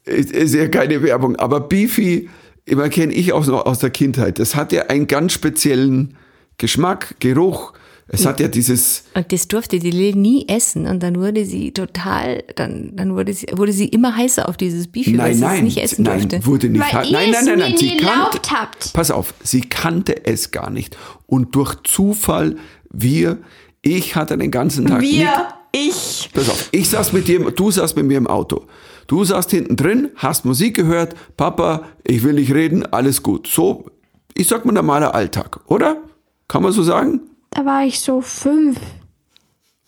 [0.05, 2.29] es ist ja keine Werbung, aber Beefy,
[2.65, 4.39] immer kenne ich auch noch aus der Kindheit.
[4.39, 6.15] Das hat ja einen ganz speziellen
[6.57, 7.73] Geschmack, Geruch.
[8.07, 11.71] Es hat ja dieses, Und das durfte die Lilly nie essen und dann wurde sie
[11.71, 15.57] total, dann, dann wurde sie, wurde sie immer heißer auf dieses Beefy, weil sie nein,
[15.57, 16.45] es nicht essen nein, durfte.
[16.45, 16.93] wurde nicht.
[16.93, 18.93] Weil ihr nein, nein, nein, nein, sie kannte, habt.
[18.93, 20.95] pass auf, sie kannte es gar nicht.
[21.25, 22.57] Und durch Zufall,
[22.91, 23.39] wir,
[23.81, 26.29] ich hatte den ganzen Tag nicht, Wir, ich.
[26.31, 28.67] Pass auf, ich saß mit dir, du saßt mit mir im Auto.
[29.07, 33.47] Du saßt hinten drin, hast Musik gehört, Papa, ich will nicht reden, alles gut.
[33.47, 33.85] So,
[34.33, 35.97] ich sag mal normaler Alltag, oder?
[36.47, 37.21] Kann man so sagen?
[37.51, 38.77] Da war ich so fünf.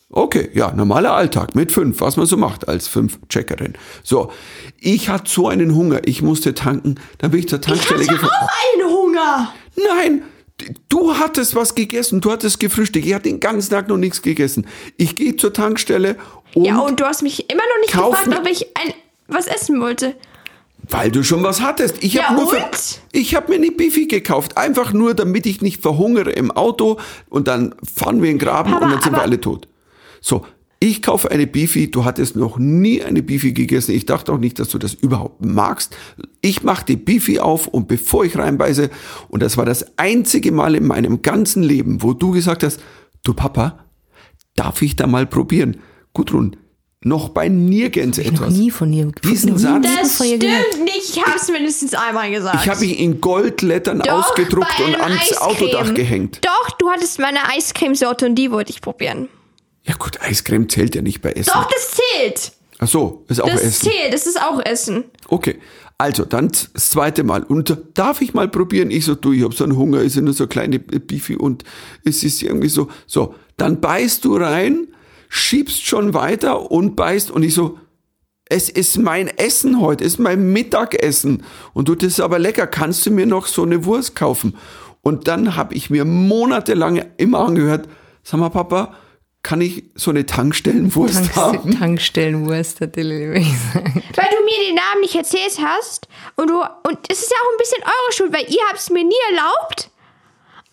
[0.10, 3.74] Okay, ja, normaler Alltag mit fünf, was man so macht als fünf-Checkerin.
[4.04, 4.32] So,
[4.80, 8.14] ich hatte so einen Hunger, ich musste tanken, dann bin ich zur Ich Tankstelle hatte
[8.14, 8.32] gefahren.
[8.32, 9.54] auch einen Hunger.
[9.76, 10.22] Nein,
[10.88, 14.66] du hattest was gegessen, du hattest gefrühstückt, ich hatte den ganzen Tag noch nichts gegessen.
[14.96, 16.16] Ich gehe zur Tankstelle
[16.56, 18.94] und, Ja, und du hast mich immer noch nicht gefragt, ob ich ein,
[19.28, 20.16] was essen wollte.
[20.90, 22.02] weil du schon was hattest.
[22.04, 22.64] Ich Ja, habe nur für,
[23.12, 26.98] ich habe mir eine Bifi gekauft, einfach nur, damit ich nicht verhungere im Auto
[27.30, 29.68] und dann fahren wir in den Graben Papa, und dann sind wir aber- alle tot.
[30.22, 30.46] So,
[30.80, 33.96] ich kaufe eine Bifi, du hattest noch nie eine Bifi gegessen.
[33.96, 35.96] Ich dachte auch nicht, dass du das überhaupt magst.
[36.42, 38.90] Ich mache die Bifi auf und bevor ich reinbeiße,
[39.28, 42.80] und das war das einzige Mal in meinem ganzen Leben, wo du gesagt hast,
[43.24, 43.80] du Papa,
[44.56, 45.78] darf ich da mal probieren?
[46.14, 46.56] Gudrun,
[47.04, 48.54] noch bei nirgends Noch etwas.
[48.54, 49.12] nie von ihr.
[49.24, 50.80] Diesen noch nie Satz- Das von ihr stimmt gehört.
[50.84, 51.10] nicht.
[51.18, 52.58] Ich habe es mindestens einmal gesagt.
[52.64, 55.42] Ich habe ihn in Goldlettern Doch, ausgedruckt und ans Eiscreme.
[55.50, 56.42] Autodach gehängt.
[56.44, 59.30] Doch, du hattest meine Eiscremesorte und die wollte ich probieren.
[59.84, 61.52] Ja gut, Eiscreme zählt ja nicht bei Essen.
[61.54, 62.52] Doch, das zählt.
[62.80, 63.90] Ach so, ist auch Das Essen.
[63.90, 64.14] zählt.
[64.14, 65.06] Das ist auch Essen.
[65.30, 65.60] Okay,
[65.98, 67.44] also dann das zweite Mal.
[67.44, 68.92] Und darf ich mal probieren?
[68.92, 71.64] Ich so, du, ich hab so einen Hunger, ist ja nur so kleine Bifi und
[72.04, 72.90] es ist irgendwie so.
[73.06, 74.88] So, dann beißt du rein,
[75.30, 77.80] schiebst schon weiter und beißt und ich so,
[78.50, 81.44] es ist mein Essen heute, es ist mein Mittagessen.
[81.74, 84.58] Und du, das ist aber lecker, kannst du mir noch so eine Wurst kaufen?
[85.02, 87.88] Und dann habe ich mir monatelang immer angehört,
[88.24, 88.94] sag mal Papa,
[89.44, 91.62] kann ich so eine Tankstellenwurst haben?
[91.62, 93.76] Tank, Tankstellenwurst, hat die Lilly gesagt.
[93.76, 96.08] Weil du mir den Namen nicht erzählt hast.
[96.36, 98.90] Und du, und es ist ja auch ein bisschen eure Schuld, weil ihr habt es
[98.90, 99.90] mir nie erlaubt.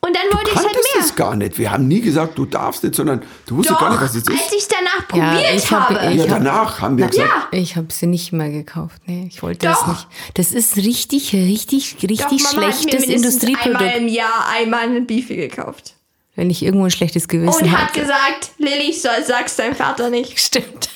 [0.07, 1.01] Und dann wollte ich halt mehr.
[1.05, 1.57] es gar nicht.
[1.59, 4.37] Wir haben nie gesagt, du darfst nicht, sondern du wusstest gar nicht, was es als
[4.41, 4.53] ist.
[4.53, 6.11] ich es danach Ja, probiert ich hab- habe.
[6.13, 7.59] ich Ja, danach haben wir gesagt, Ja.
[7.59, 9.01] Ich habe sie nicht mehr gekauft.
[9.07, 9.79] Nee, ich wollte Doch.
[9.79, 10.07] das nicht.
[10.35, 13.81] Das ist richtig, richtig, richtig Doch, Mama hat mir schlechtes Industrieprodukt.
[13.83, 15.95] einmal im Jahr einmal ein Beefy gekauft.
[16.37, 18.01] Wenn ich irgendwo ein schlechtes Gewissen Und hat hatte.
[18.01, 20.39] gesagt, Lilly, so sag's deinem Vater nicht.
[20.45, 20.91] Stimmt.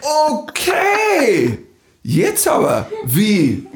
[0.00, 1.58] okay,
[2.02, 3.66] jetzt aber, wie?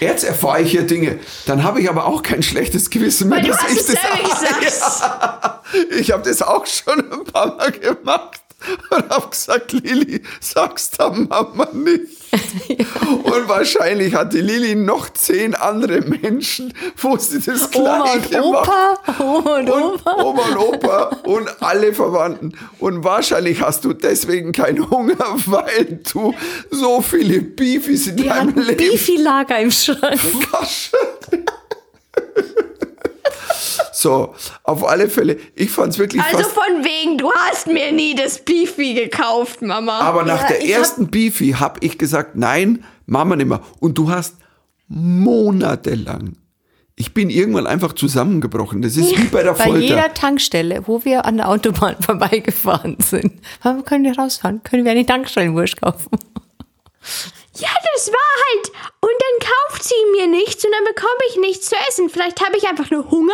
[0.00, 1.18] Jetzt erfahre ich hier Dinge.
[1.46, 5.42] Dann habe ich aber auch kein schlechtes Gewissen mehr, dass ich es selber gesagt.
[5.98, 8.40] Ich habe das auch schon ein paar Mal gemacht
[8.90, 12.16] und habe gesagt, Lili, sag's der Mama nicht.
[13.22, 18.42] Und wahrscheinlich hat die Lili noch zehn andere Menschen, wo sie das Oma und Gleiche.
[18.42, 18.98] Opa.
[19.18, 20.22] Oma und Und Opa.
[20.22, 22.52] Oma und Opa und alle Verwandten.
[22.78, 26.34] Und wahrscheinlich hast du deswegen keinen Hunger, weil du
[26.70, 30.18] so viele Beefies in Wir deinem Leben Beefy-Lager im Schrank.
[30.18, 30.96] Flasche.
[33.98, 36.50] So, auf alle Fälle, ich fand es wirklich Also fast.
[36.52, 40.00] von wegen, du hast mir nie das Beefy gekauft, Mama.
[40.00, 43.62] Aber nach Ja, der ich hab- ersten Beefy habe ich gesagt, nein, Mama nimmer.
[43.80, 44.34] Und du hast
[44.88, 46.36] monatelang.
[46.94, 48.82] Ich bin irgendwann einfach zusammengebrochen.
[48.82, 49.80] Das ist wie bei der Bei Folter.
[49.80, 53.40] jeder Tankstelle, wo wir an der Autobahn vorbeigefahren sind.
[53.62, 54.62] Warum können wir rausfahren?
[54.62, 56.10] Können wir eine Tankstellenwurst kaufen?
[57.58, 58.68] ja, das war halt.
[59.00, 62.08] Und dann kauft sie mir nichts und dann bekomme ich nichts zu essen.
[62.10, 63.32] Vielleicht habe ich einfach nur Hunger.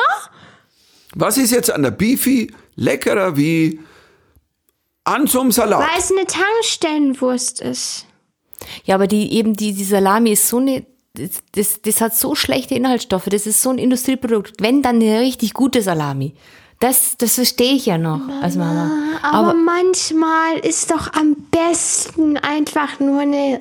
[1.15, 3.81] Was ist jetzt an der Beefy leckerer wie
[5.05, 5.81] an so einem Salat?
[5.81, 8.07] Weil es eine Tankstellenwurst ist.
[8.85, 12.35] Ja, aber die eben die, die Salami ist so eine, das, das, das hat so
[12.35, 13.27] schlechte Inhaltsstoffe.
[13.27, 14.55] Das ist so ein Industrieprodukt.
[14.61, 16.35] Wenn dann eine richtig gute Salami.
[16.81, 18.91] Das, das verstehe ich ja noch als Mama.
[19.23, 23.61] Aber, Aber, manchmal ist doch am besten einfach nur eine.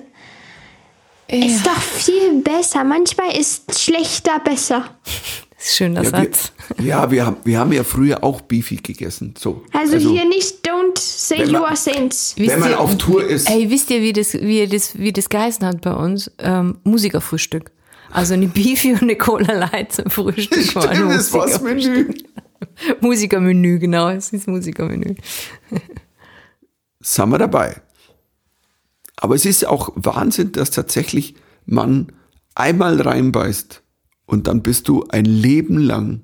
[1.27, 2.83] Ist doch viel besser.
[2.83, 4.85] Manchmal ist schlechter besser.
[5.61, 6.51] schöner Ja, Satz.
[6.77, 9.33] wir, ja, wir haben, wir haben ja früher auch Beefy gegessen.
[9.37, 9.63] So.
[9.73, 12.35] Also, hier nicht don't say you are saints.
[12.37, 13.49] Wenn man ihr- auf Tour ist.
[13.49, 16.31] Ey, wisst ihr, wie das, wie das, wie das geheißen hat bei uns?
[16.39, 17.71] Ähm, Musikerfrühstück.
[18.11, 20.75] Also eine Beefy und eine Cola Light zum Frühstück.
[20.75, 22.07] war ein Stimmt, das war das Musikerfrühstück.
[22.07, 22.95] Menü.
[23.01, 24.09] Musikermenü, genau.
[24.09, 25.15] Es ist Musikermenü.
[26.99, 27.81] sind wir dabei.
[29.17, 31.35] Aber es ist auch Wahnsinn, dass tatsächlich
[31.65, 32.11] man
[32.55, 33.81] einmal reinbeißt
[34.31, 36.21] und dann bist du ein Leben lang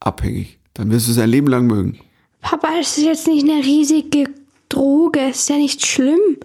[0.00, 0.58] abhängig.
[0.74, 2.00] Dann wirst du es ein Leben lang mögen.
[2.40, 4.28] Papa, das ist jetzt nicht eine riesige
[4.68, 5.28] Droge.
[5.30, 6.38] Ist ja nicht schlimm.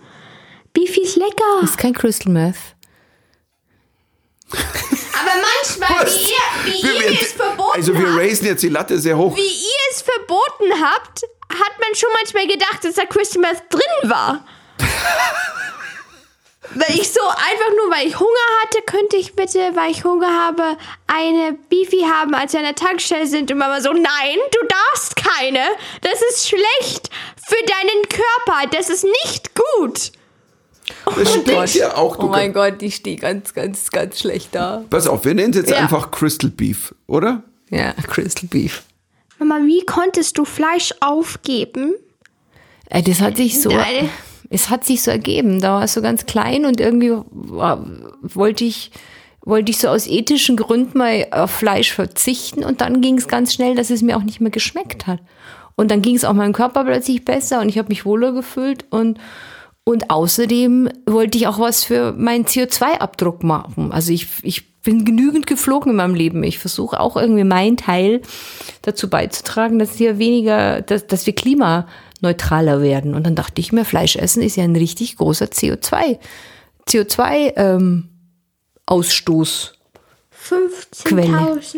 [0.74, 1.44] Beefy ist lecker.
[1.62, 2.56] Das ist kein Crystal Meth.
[4.52, 5.32] Aber
[5.80, 9.00] manchmal, wie ihr, wie ihr Wir- es verboten also wir habt, raisen jetzt die Latte
[9.00, 9.36] sehr hoch.
[9.36, 14.10] wie ihr es verboten habt, hat man schon manchmal gedacht, dass da Crystal Meth drin
[14.10, 14.46] war.
[16.76, 18.30] weil ich so einfach nur, weil ich Hunger
[18.64, 22.76] hatte, könnte ich bitte, weil ich Hunger habe, eine Beefy haben, als wir an der
[22.76, 25.60] Tankstelle sind und Mama so, nein, du darfst keine.
[26.02, 27.10] Das ist schlecht
[27.48, 28.68] für deinen Körper.
[28.78, 30.12] Das ist nicht gut.
[31.06, 32.16] Das stimmt ja auch.
[32.18, 34.84] Du Oh mein Gott, ich stehe ganz, ganz, ganz schlecht da.
[34.90, 35.78] Pass auf, wir nennen es jetzt Ja.
[35.78, 37.44] einfach Crystal Beef, oder?
[37.70, 38.84] Ja, Crystal Beef.
[39.40, 41.96] Mama, wie konntest du Fleisch aufgeben?
[42.90, 44.10] Ey, das hat sich so, Nein.
[44.52, 45.62] Es hat sich so ergeben.
[45.62, 47.86] Da war es so ganz klein und irgendwie war,
[48.22, 48.92] wollte ich,
[49.44, 53.54] wollte ich so aus ethischen Gründen mal auf Fleisch verzichten und dann ging es ganz
[53.54, 55.22] schnell, dass es mir auch nicht mehr geschmeckt hat.
[55.76, 58.86] Und dann ging es auch meinem Körper plötzlich besser und ich habe mich wohler gefühlt
[58.92, 59.18] und
[59.84, 63.92] und außerdem wollte ich auch was für meinen CO2-Abdruck machen.
[63.92, 66.44] Also ich, ich bin genügend geflogen in meinem Leben.
[66.44, 68.22] Ich versuche auch irgendwie meinen Teil
[68.84, 71.34] dazu beizutragen, dass hier weniger, dass, dass wir
[72.22, 73.14] klimaneutraler werden.
[73.16, 76.18] Und dann dachte ich mir, Fleisch essen ist ja ein richtig großer CO2,
[76.88, 79.72] CO2-Ausstoß.
[80.50, 81.78] 15.000.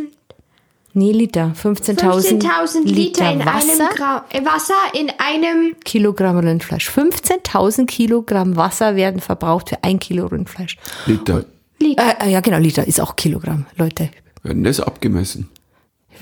[0.93, 1.53] nee, Liter.
[1.61, 5.75] 15.000 15.000 Liter in Wasser, einem Gra äh, Wasser in einem.
[5.83, 6.89] Kilogramm Rindfleisch.
[6.89, 10.77] 15.000 Kilogramm Wasser werden verbraucht für ein Kilo Rindfleisch.
[11.05, 11.43] Liter.
[11.81, 14.09] Äh, äh, ja, genau, Liter ist auch Kilogramm, Leute.
[14.43, 15.49] Werden das abgemessen?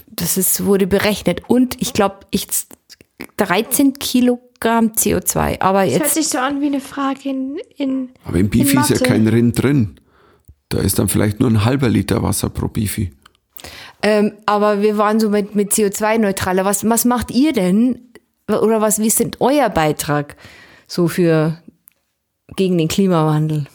[0.08, 1.44] Das ist, wurde berechnet.
[1.48, 2.48] Und ich glaube, ich
[3.38, 5.60] 13 Kilogramm CO2.
[5.62, 7.58] Aber Das hört jetzt, sich so an wie eine Frage in.
[7.78, 9.96] in Aber im Beefy ist ja kein Rind drin.
[10.70, 13.12] Da ist dann vielleicht nur ein halber Liter Wasser pro Beefy.
[14.02, 16.64] ähm, aber wir waren so mit, mit CO2-neutraler.
[16.66, 18.00] Was, was macht ihr denn?
[18.48, 20.36] Oder was, wie ist denn euer Beitrag
[20.88, 21.58] so für
[22.56, 23.66] gegen den Klimawandel?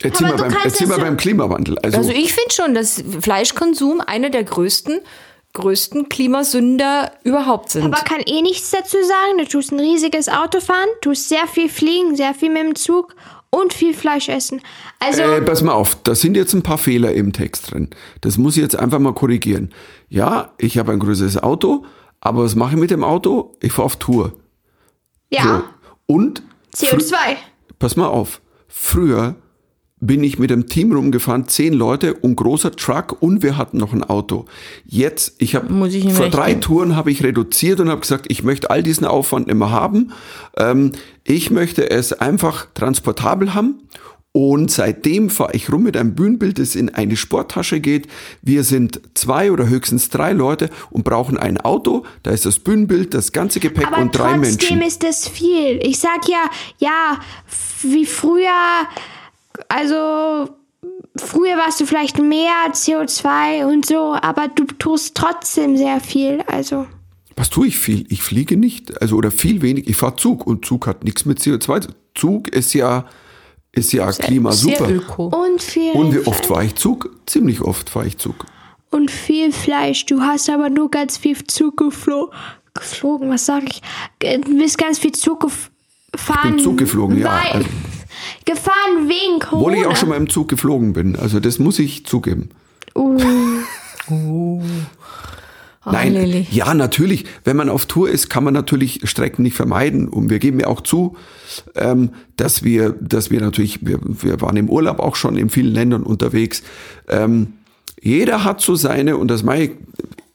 [0.00, 1.78] Erzähl Aber mal, beim, kannst erzähl es mal so- beim Klimawandel.
[1.78, 5.00] Also, Also ich finde schon, dass Fleischkonsum einer der größten,
[5.54, 7.84] größten Klimasünder überhaupt sind.
[7.84, 9.38] aber kann eh nichts dazu sagen.
[9.38, 13.14] Du tust ein riesiges Auto fahren, tust sehr viel fliegen, sehr viel mit dem Zug
[13.50, 14.62] und viel Fleisch essen.
[14.98, 17.90] Also, Äh, pass mal auf, da sind jetzt ein paar Fehler im Text drin.
[18.22, 19.72] Das muss ich jetzt einfach mal korrigieren.
[20.08, 21.84] Ja, ich habe ein größeres Auto,
[22.20, 23.54] aber was mache ich mit dem Auto?
[23.60, 24.32] Ich fahre auf Tour.
[25.30, 25.42] ja,
[26.06, 26.14] So.
[26.14, 26.42] Und
[26.74, 27.16] frü- CO2.
[27.78, 29.34] pass mal auf, früher
[30.02, 33.92] bin ich mit dem Team rumgefahren, zehn Leute und großer Truck und wir hatten noch
[33.92, 34.46] ein Auto.
[34.84, 35.68] Jetzt, ich habe
[36.10, 36.60] vor drei geben.
[36.60, 40.12] Touren habe ich reduziert und habe gesagt, ich möchte all diesen Aufwand mehr haben.
[40.56, 40.90] Ähm,
[41.22, 43.78] ich möchte es einfach transportabel haben.
[44.34, 48.08] Und seitdem fahre ich rum mit einem Bühnenbild, das in eine Sporttasche geht.
[48.40, 52.04] Wir sind zwei oder höchstens drei Leute und brauchen ein Auto.
[52.22, 54.82] Da ist das Bühnenbild, das ganze Gepäck Aber und drei trotzdem Menschen.
[54.82, 55.78] ist es viel.
[55.82, 56.46] Ich sag ja,
[56.78, 57.20] ja,
[57.82, 58.88] wie früher,
[59.68, 60.50] also
[61.16, 66.42] früher warst du vielleicht mehr CO2 und so, aber du tust trotzdem sehr viel.
[66.46, 66.86] Also
[67.36, 68.06] Was tue ich viel?
[68.10, 69.88] Ich fliege nicht, also oder viel wenig.
[69.88, 71.80] Ich fahre Zug und Zug hat nichts mit CO2.
[71.80, 73.06] zu- Zug ist ja
[73.74, 74.90] ist ja Klima Sehr super.
[74.90, 75.26] öko.
[75.28, 77.08] und viel Und wie oft fahre ich Zug?
[77.24, 78.44] Ziemlich oft fahre ich Zug.
[78.90, 80.04] und viel Fleisch.
[80.04, 82.30] Du hast aber nur ganz viel Zug geflo
[82.74, 83.30] geflogen.
[83.30, 83.80] Was sag ich?
[84.18, 85.70] Ge- Du bist ganz viel Zug gef
[86.12, 86.58] gefahren.
[86.58, 87.66] Zug geflogen, ja, also-
[88.44, 89.66] gefahren wegen Corona.
[89.66, 91.16] Obwohl ich auch schon mal im Zug geflogen bin.
[91.16, 92.50] Also das muss ich zugeben.
[95.84, 96.46] Nein, Lilly.
[96.50, 97.24] ja, natürlich.
[97.44, 100.08] Wenn man auf Tour ist, kann man natürlich Strecken nicht vermeiden.
[100.08, 101.16] Und wir geben ja auch zu,
[101.74, 105.74] ähm, dass wir, dass wir natürlich, wir, wir waren im Urlaub auch schon in vielen
[105.74, 106.62] Ländern unterwegs.
[107.08, 107.54] Ähm,
[108.00, 109.70] jeder hat so seine, und das meine ich,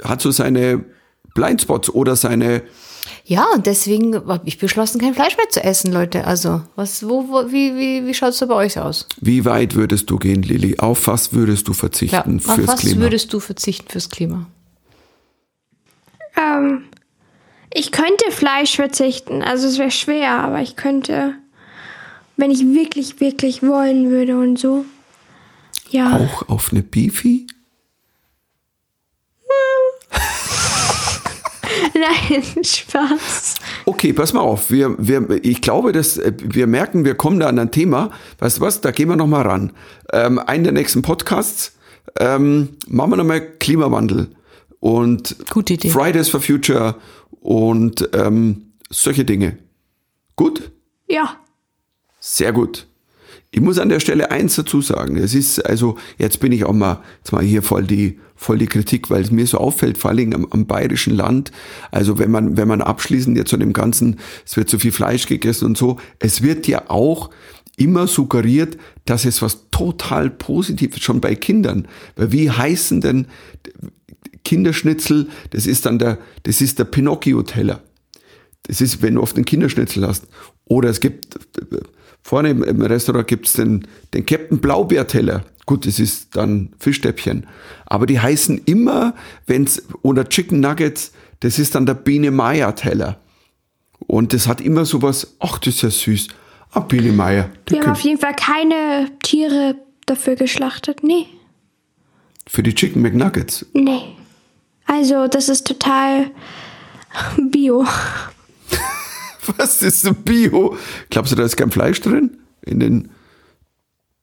[0.03, 0.83] hat so seine
[1.33, 2.63] Blindspots oder seine,
[3.30, 6.23] Ja, und deswegen habe ich beschlossen, kein Fleisch mehr zu essen, Leute.
[6.23, 9.05] Also, was, wo, wo wie, wie, wie schaut es da bei euch aus?
[9.19, 10.80] wie weit würdest du gehen, Lilly?
[10.80, 13.01] Auf was würdest du Ja, verzichten auf fürs was Klima?
[13.01, 14.47] würdest du verzichten fürs Klima?
[16.38, 16.84] Ähm,
[17.73, 21.36] ich könnte Fleisch verzichten, also es wäre schwer, aber ich könnte,
[22.38, 24.86] wenn ich wirklich, wirklich wollen würde und so.
[25.89, 26.15] Ja.
[26.15, 27.45] Auch auf eine Beefy?
[31.93, 33.55] Nein, Spaß.
[33.86, 34.71] Okay, pass mal auf.
[34.71, 38.11] Wir, wir, ich glaube, dass äh, wir merken, wir kommen da an ein Thema.
[38.39, 38.82] Weißt du was?
[38.82, 39.73] Da gehen wir noch mal ran.
[40.11, 41.78] Ähm, einen der nächsten Podcasts
[42.19, 44.30] ähm, machen wir noch mal Klimawandel
[44.80, 45.36] und.
[45.91, 46.95] Fridays for Future
[47.41, 49.57] und ähm, solche Dinge.
[50.36, 50.71] Gut?
[51.07, 51.38] Ja.
[52.19, 52.88] Sehr gut.
[53.51, 55.15] Ich muss an der Stelle eins dazu sagen.
[55.17, 58.67] Es ist, also, jetzt bin ich auch mal, jetzt mal hier voll die, voll die
[58.67, 61.51] Kritik, weil es mir so auffällt, vor allem am, am bayerischen Land.
[61.91, 65.27] Also, wenn man, wenn man abschließend jetzt zu dem Ganzen, es wird zu viel Fleisch
[65.27, 67.29] gegessen und so, es wird ja auch
[67.77, 71.87] immer suggeriert, dass es was total Positives schon bei Kindern.
[72.15, 73.27] Weil wie heißen denn
[74.43, 75.29] Kinderschnitzel?
[75.51, 77.81] Das ist dann der, das ist der Pinocchio-Teller.
[78.63, 80.27] Das ist, wenn du oft einen Kinderschnitzel hast.
[80.65, 81.39] Oder es gibt,
[82.22, 85.43] vorne im, im Restaurant gibt's den, den Captain Blaubeerteller.
[85.65, 87.45] Gut, das ist dann Fischstäbchen.
[87.86, 89.13] Aber die heißen immer,
[89.47, 91.11] wenn's, oder Chicken Nuggets,
[91.41, 93.20] das ist dann der Biene Meier Teller.
[93.99, 96.28] Und das hat immer sowas, ach, das ist ja süß.
[96.72, 97.49] Ah, Biene Meier.
[97.68, 101.03] Wir haben auf jeden Fall keine Tiere dafür geschlachtet.
[101.03, 101.28] Nee.
[102.45, 103.65] Für die Chicken McNuggets.
[103.74, 104.15] Nee.
[104.86, 106.32] Also, das ist total
[107.51, 107.86] bio.
[109.57, 110.77] Was ist so Bio?
[111.09, 112.37] Glaubst du, da ist kein Fleisch drin?
[112.65, 113.09] In den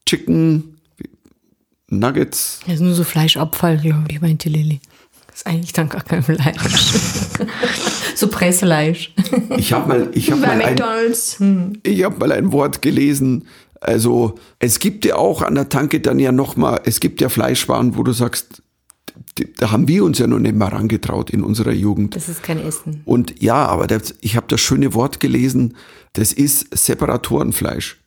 [0.07, 0.77] Chicken
[1.89, 2.61] Nuggets?
[2.67, 4.81] Das ist nur so Fleischabfall, glaube ich, meinte Lilly.
[5.29, 6.95] Das ist eigentlich dann gar kein Fleisch.
[8.15, 9.13] so Pressfleisch.
[9.57, 11.39] Ich habe mal, ich mal, ein, McDonalds.
[11.83, 13.47] ich hab mal ein Wort gelesen.
[13.81, 17.29] Also es gibt ja auch an der Tanke dann ja noch mal, es gibt ja
[17.29, 18.63] Fleischwaren, wo du sagst,
[19.59, 22.17] da haben wir uns ja noch nicht mal rangetraut in unserer Jugend.
[22.17, 23.03] Das ist kein Essen.
[23.05, 25.77] Und ja, aber das, ich habe das schöne Wort gelesen,
[26.13, 28.01] das ist Separatorenfleisch.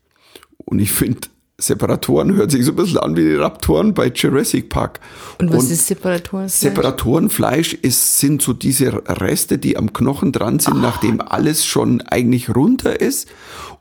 [0.57, 1.27] Und ich finde,
[1.59, 4.99] Separatoren hört sich so ein bisschen an wie die Raptoren bei Jurassic Park.
[5.39, 6.47] Und was ist Separatoren?
[6.47, 12.55] Separatorenfleisch ist, sind so diese Reste, die am Knochen dran sind, nachdem alles schon eigentlich
[12.55, 13.27] runter ist.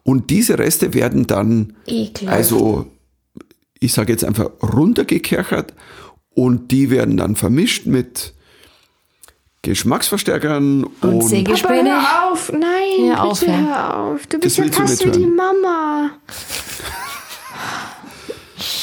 [0.04, 2.36] Und diese Reste werden dann, Ekelhaft.
[2.36, 2.86] also
[3.78, 5.74] ich sage jetzt einfach runtergekerchert
[6.36, 8.32] und die werden dann vermischt mit
[9.62, 11.90] Geschmacksverstärkern und, Säge- Aber Späne.
[11.90, 12.52] hör auf.
[12.52, 14.26] Nein, Hör auf, bitte hör auf.
[14.28, 15.26] Du bist Das ja fast wie die.
[15.26, 16.10] Mama.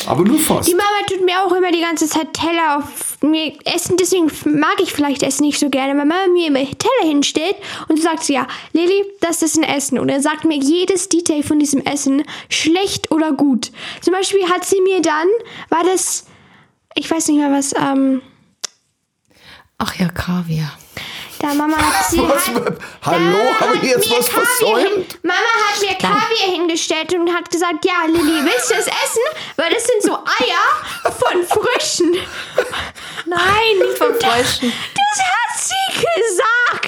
[0.07, 0.67] aber nur fast.
[0.69, 3.95] Die Mama tut mir auch immer die ganze Zeit Teller auf mir essen.
[3.97, 4.29] Deswegen
[4.59, 7.55] mag ich vielleicht Essen nicht so gerne, weil Mama mir immer Teller hinstellt
[7.87, 9.97] und sagt sie, ja, Lilly, das ist ein Essen.
[9.99, 13.71] Und er sagt mir jedes Detail von diesem Essen, schlecht oder gut.
[14.01, 15.27] Zum Beispiel hat sie mir dann,
[15.69, 16.25] war das,
[16.95, 18.21] ich weiß nicht mehr was, ähm,
[19.77, 20.71] Ach ja, Kaviar.
[21.39, 22.47] Da Mama hat sie Was?
[22.47, 25.19] hat, Hallo, habe ich jetzt was Kaviar versäumt?
[25.23, 29.23] Mama hat mir Kaviar hingestellt und hat gesagt, ja, Lilly, willst du es essen?
[29.57, 32.13] Weil das sind so Eier von Fröschen.
[33.25, 34.71] Nein, nicht vom Fröschen.
[34.95, 36.82] Das hat sie gesagt.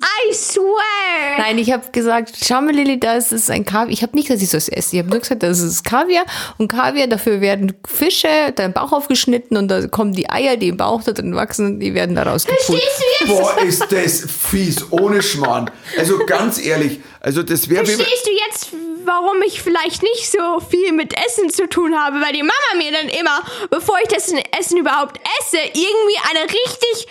[0.00, 1.38] I swear.
[1.38, 3.90] Nein, ich habe gesagt, schau mal, Lilly, da ist ein Kaviar.
[3.90, 4.96] Ich habe nicht gesagt, ich soll es essen.
[4.96, 6.24] Ich habe nur gesagt, das ist Kaviar.
[6.58, 10.76] Und Kaviar, dafür werden Fische, dein Bauch aufgeschnitten und da kommen die Eier, die im
[10.76, 12.64] Bauch da drin wachsen, die werden daraus gepult.
[12.64, 13.40] Verstehst du jetzt?
[13.40, 15.70] Boah, ist das fies, ohne Schmarrn.
[15.96, 17.92] Also ganz ehrlich, also das wäre wie...
[17.92, 18.68] Verstehst du jetzt,
[19.04, 22.20] warum ich vielleicht nicht so viel mit Essen zu tun habe?
[22.20, 27.08] Weil die Mama mir dann immer, bevor ich das Essen überhaupt esse, irgendwie eine richtig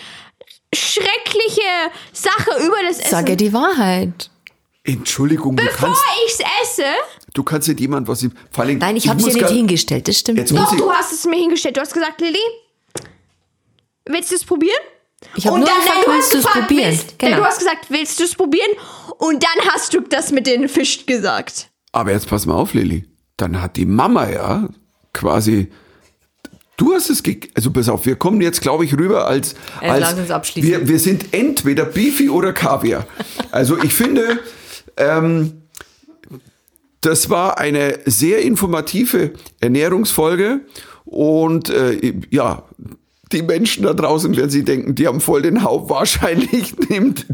[0.74, 3.10] schreckliche Sache über das Essen.
[3.10, 4.30] Sag ja die Wahrheit.
[4.84, 6.84] Entschuldigung, du bevor kannst, ich's esse.
[7.34, 8.22] du kannst nicht jemand was...
[8.22, 10.72] ihm- Vor allem, Nein, ich habe muss sie ja nicht hingestellt, das stimmt Jetzt Doch,
[10.72, 11.76] ich- du hast es mir hingestellt.
[11.76, 12.38] Du hast gesagt, Lilly,
[14.06, 14.78] willst du es probieren?
[15.34, 16.90] Ich habe nur dann, gefragt, du willst hast du es probieren?
[16.92, 17.36] Willst, Genau.
[17.38, 18.70] Du hast gesagt, willst du es probieren?
[19.18, 21.68] Und dann hast du das mit den Fisch gesagt.
[21.92, 23.04] Aber jetzt pass mal auf, Lilly.
[23.36, 24.68] Dann hat die Mama ja
[25.12, 25.70] quasi.
[26.78, 27.22] Du hast es
[27.54, 29.54] Also pass auf, wir kommen jetzt, glaube ich, rüber als.
[29.82, 30.14] Äh, als.
[30.54, 33.04] Wir, wir sind entweder Beefy oder Kaviar.
[33.50, 34.38] Also ich finde,
[34.96, 35.62] ähm,
[37.00, 40.60] das war eine sehr informative Ernährungsfolge.
[41.04, 42.62] Und äh, ja,
[43.32, 45.90] die Menschen da draußen werden sich denken, die haben voll den Haupt.
[45.90, 47.26] Wahrscheinlich nimmt,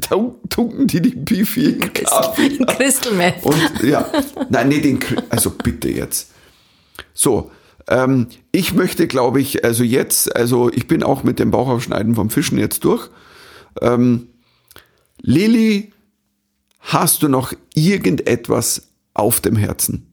[0.48, 2.34] tunken die die Beefy in Kaviar.
[2.66, 3.44] Crystal Meth.
[3.44, 4.10] Und ja,
[4.48, 6.30] nein, nee, den, also bitte jetzt.
[7.12, 7.50] So,
[7.88, 12.30] ähm, ich möchte, glaube ich, also jetzt, also ich bin auch mit dem Bauchaufschneiden vom
[12.30, 13.08] Fischen jetzt durch.
[13.80, 14.28] Ähm,
[15.20, 15.92] Lilly,
[16.80, 20.10] hast du noch irgendetwas auf dem Herzen?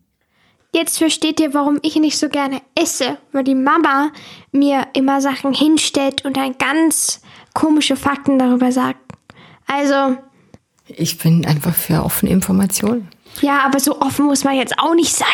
[0.74, 4.12] Jetzt versteht ihr, warum ich nicht so gerne esse, weil die Mama
[4.54, 7.22] mir immer Sachen hinstellt und dann ganz
[7.54, 9.00] komische Fakten darüber sagt.
[9.68, 10.18] Also,
[10.88, 13.10] Ich bin einfach für offene Informationen.
[13.42, 15.28] ja, aber so offen muss man jetzt auch nicht sein.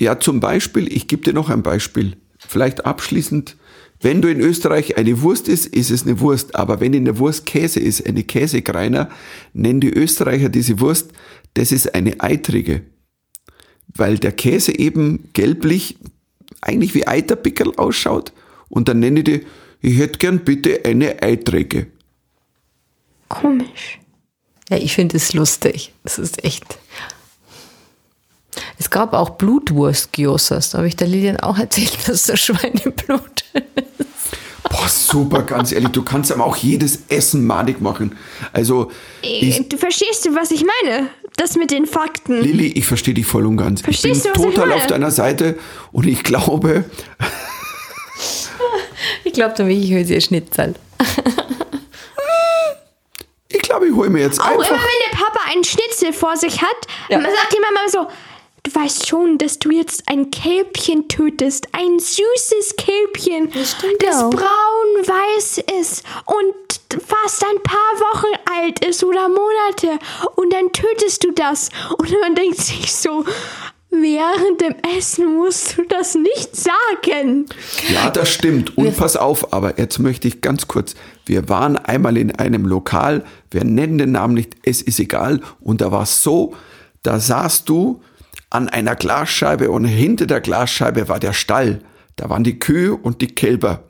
[0.00, 2.16] Ja, zum Beispiel, ich gebe dir noch ein Beispiel.
[2.38, 3.58] Vielleicht abschließend,
[4.00, 6.56] wenn du in Österreich eine Wurst isst, ist es eine Wurst.
[6.56, 9.10] Aber wenn in der Wurst Käse ist, eine Käsegreiner,
[9.52, 11.10] nennen die Österreicher diese Wurst,
[11.52, 12.80] das ist eine eitrige.
[13.94, 15.98] Weil der Käse eben gelblich,
[16.62, 18.32] eigentlich wie Eiterpickel ausschaut.
[18.70, 19.46] Und dann nenne ich die,
[19.82, 21.88] ich hätte gern bitte eine eitrige.
[23.28, 23.98] Komisch.
[24.70, 25.92] Ja, ich finde es lustig.
[26.04, 26.78] Es ist echt.
[28.80, 30.70] Es gab auch Blutwurst-Gyosas.
[30.70, 33.44] Da habe ich der Lilian auch erzählt, dass da Schweineblut
[34.70, 38.16] Boah, super, ganz ehrlich, du kannst aber auch jedes Essen madig machen.
[38.52, 41.08] Also, ich, du verstehst du, was ich meine?
[41.36, 42.40] Das mit den Fakten.
[42.40, 43.80] Lilly, ich verstehe dich voll und ganz.
[43.82, 44.80] Verstehst ich du, bin was ich total meine?
[44.80, 45.58] auf deiner Seite
[45.92, 46.84] und ich glaube,
[49.24, 50.74] Ich glaube, da will ich heute Schnitzel.
[53.48, 54.68] ich glaube, ich hole mir jetzt Auch einfach.
[54.68, 56.76] immer wenn der Papa einen Schnitzel vor sich hat,
[57.08, 57.20] Ja.
[57.20, 58.06] sagt die Mama so,
[58.62, 61.68] du weißt schon, dass du jetzt ein Kälbchen tötest.
[61.72, 69.04] Ein süßes Kälbchen, Das stimmt das braun-weiß ist und fast ein paar Wochen alt ist
[69.04, 69.98] oder Monate.
[70.36, 71.70] Und dann tötest du das.
[71.98, 73.24] Und man denkt sich so,
[73.90, 77.46] während dem Essen musst du das nicht sagen.
[77.92, 78.76] Ja, das stimmt.
[78.76, 80.94] Und pass auf, aber jetzt möchte ich ganz kurz.
[81.26, 85.40] Wir waren einmal in einem Lokal, wir nennen den Namen nicht, es ist egal.
[85.60, 86.54] Und da war es so,
[87.02, 88.00] da saßt du
[88.50, 91.80] an einer Glasscheibe und hinter der Glasscheibe war der Stall.
[92.16, 93.84] Da waren die Kühe und die Kälber.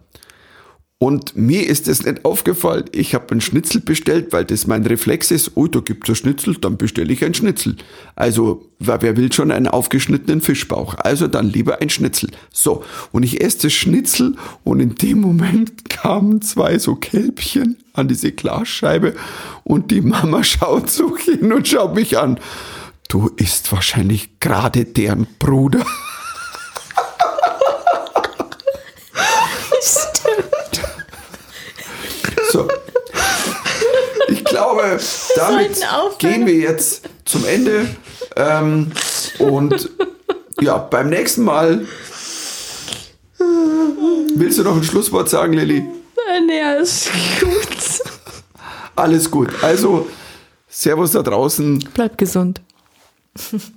[1.03, 2.85] Und mir ist es nicht aufgefallen.
[2.93, 5.53] Ich habe einen Schnitzel bestellt, weil das mein Reflex ist.
[5.55, 7.77] Oh, da gibt's ein Schnitzel, dann bestelle ich ein Schnitzel.
[8.17, 10.97] Also, wer wer will schon einen aufgeschnittenen Fischbauch?
[10.99, 12.31] Also dann lieber ein Schnitzel.
[12.53, 18.09] So, und ich esse das Schnitzel und in dem Moment kamen zwei so Kälbchen an
[18.09, 19.15] diese Glasscheibe
[19.65, 22.39] und die Mama schaut so hin und schaut mich an.
[23.11, 25.85] Du isst wahrscheinlich gerade deren Bruder.
[32.53, 32.69] So.
[34.29, 35.01] Ich glaube,
[35.35, 35.85] damit
[36.19, 37.89] gehen wir jetzt zum Ende.
[38.37, 38.93] Ähm,
[39.41, 39.91] und
[40.61, 41.89] ja, beim nächsten Mal.
[44.37, 45.85] Willst du noch ein Schlusswort sagen, Lilly?
[46.47, 48.09] Nee, ist gut.
[48.95, 49.49] Alles gut.
[49.63, 50.09] Also,
[50.69, 52.61] Servus da draußen Bleib gesund.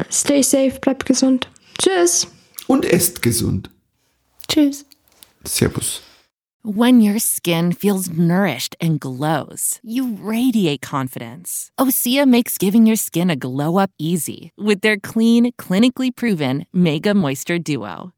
[0.09, 1.47] Stay safe, bleibt gesund.
[1.79, 2.27] Tschüss.
[2.67, 3.69] und esst gesund.
[4.47, 4.85] Tschüss.
[5.45, 6.01] Servus.
[6.65, 11.69] When your skin feels nourished and glows, you radiate confidence.
[11.77, 17.13] Osea makes giving your skin a glow up easy with their clean, clinically proven Mega
[17.13, 18.13] Moisture Duo.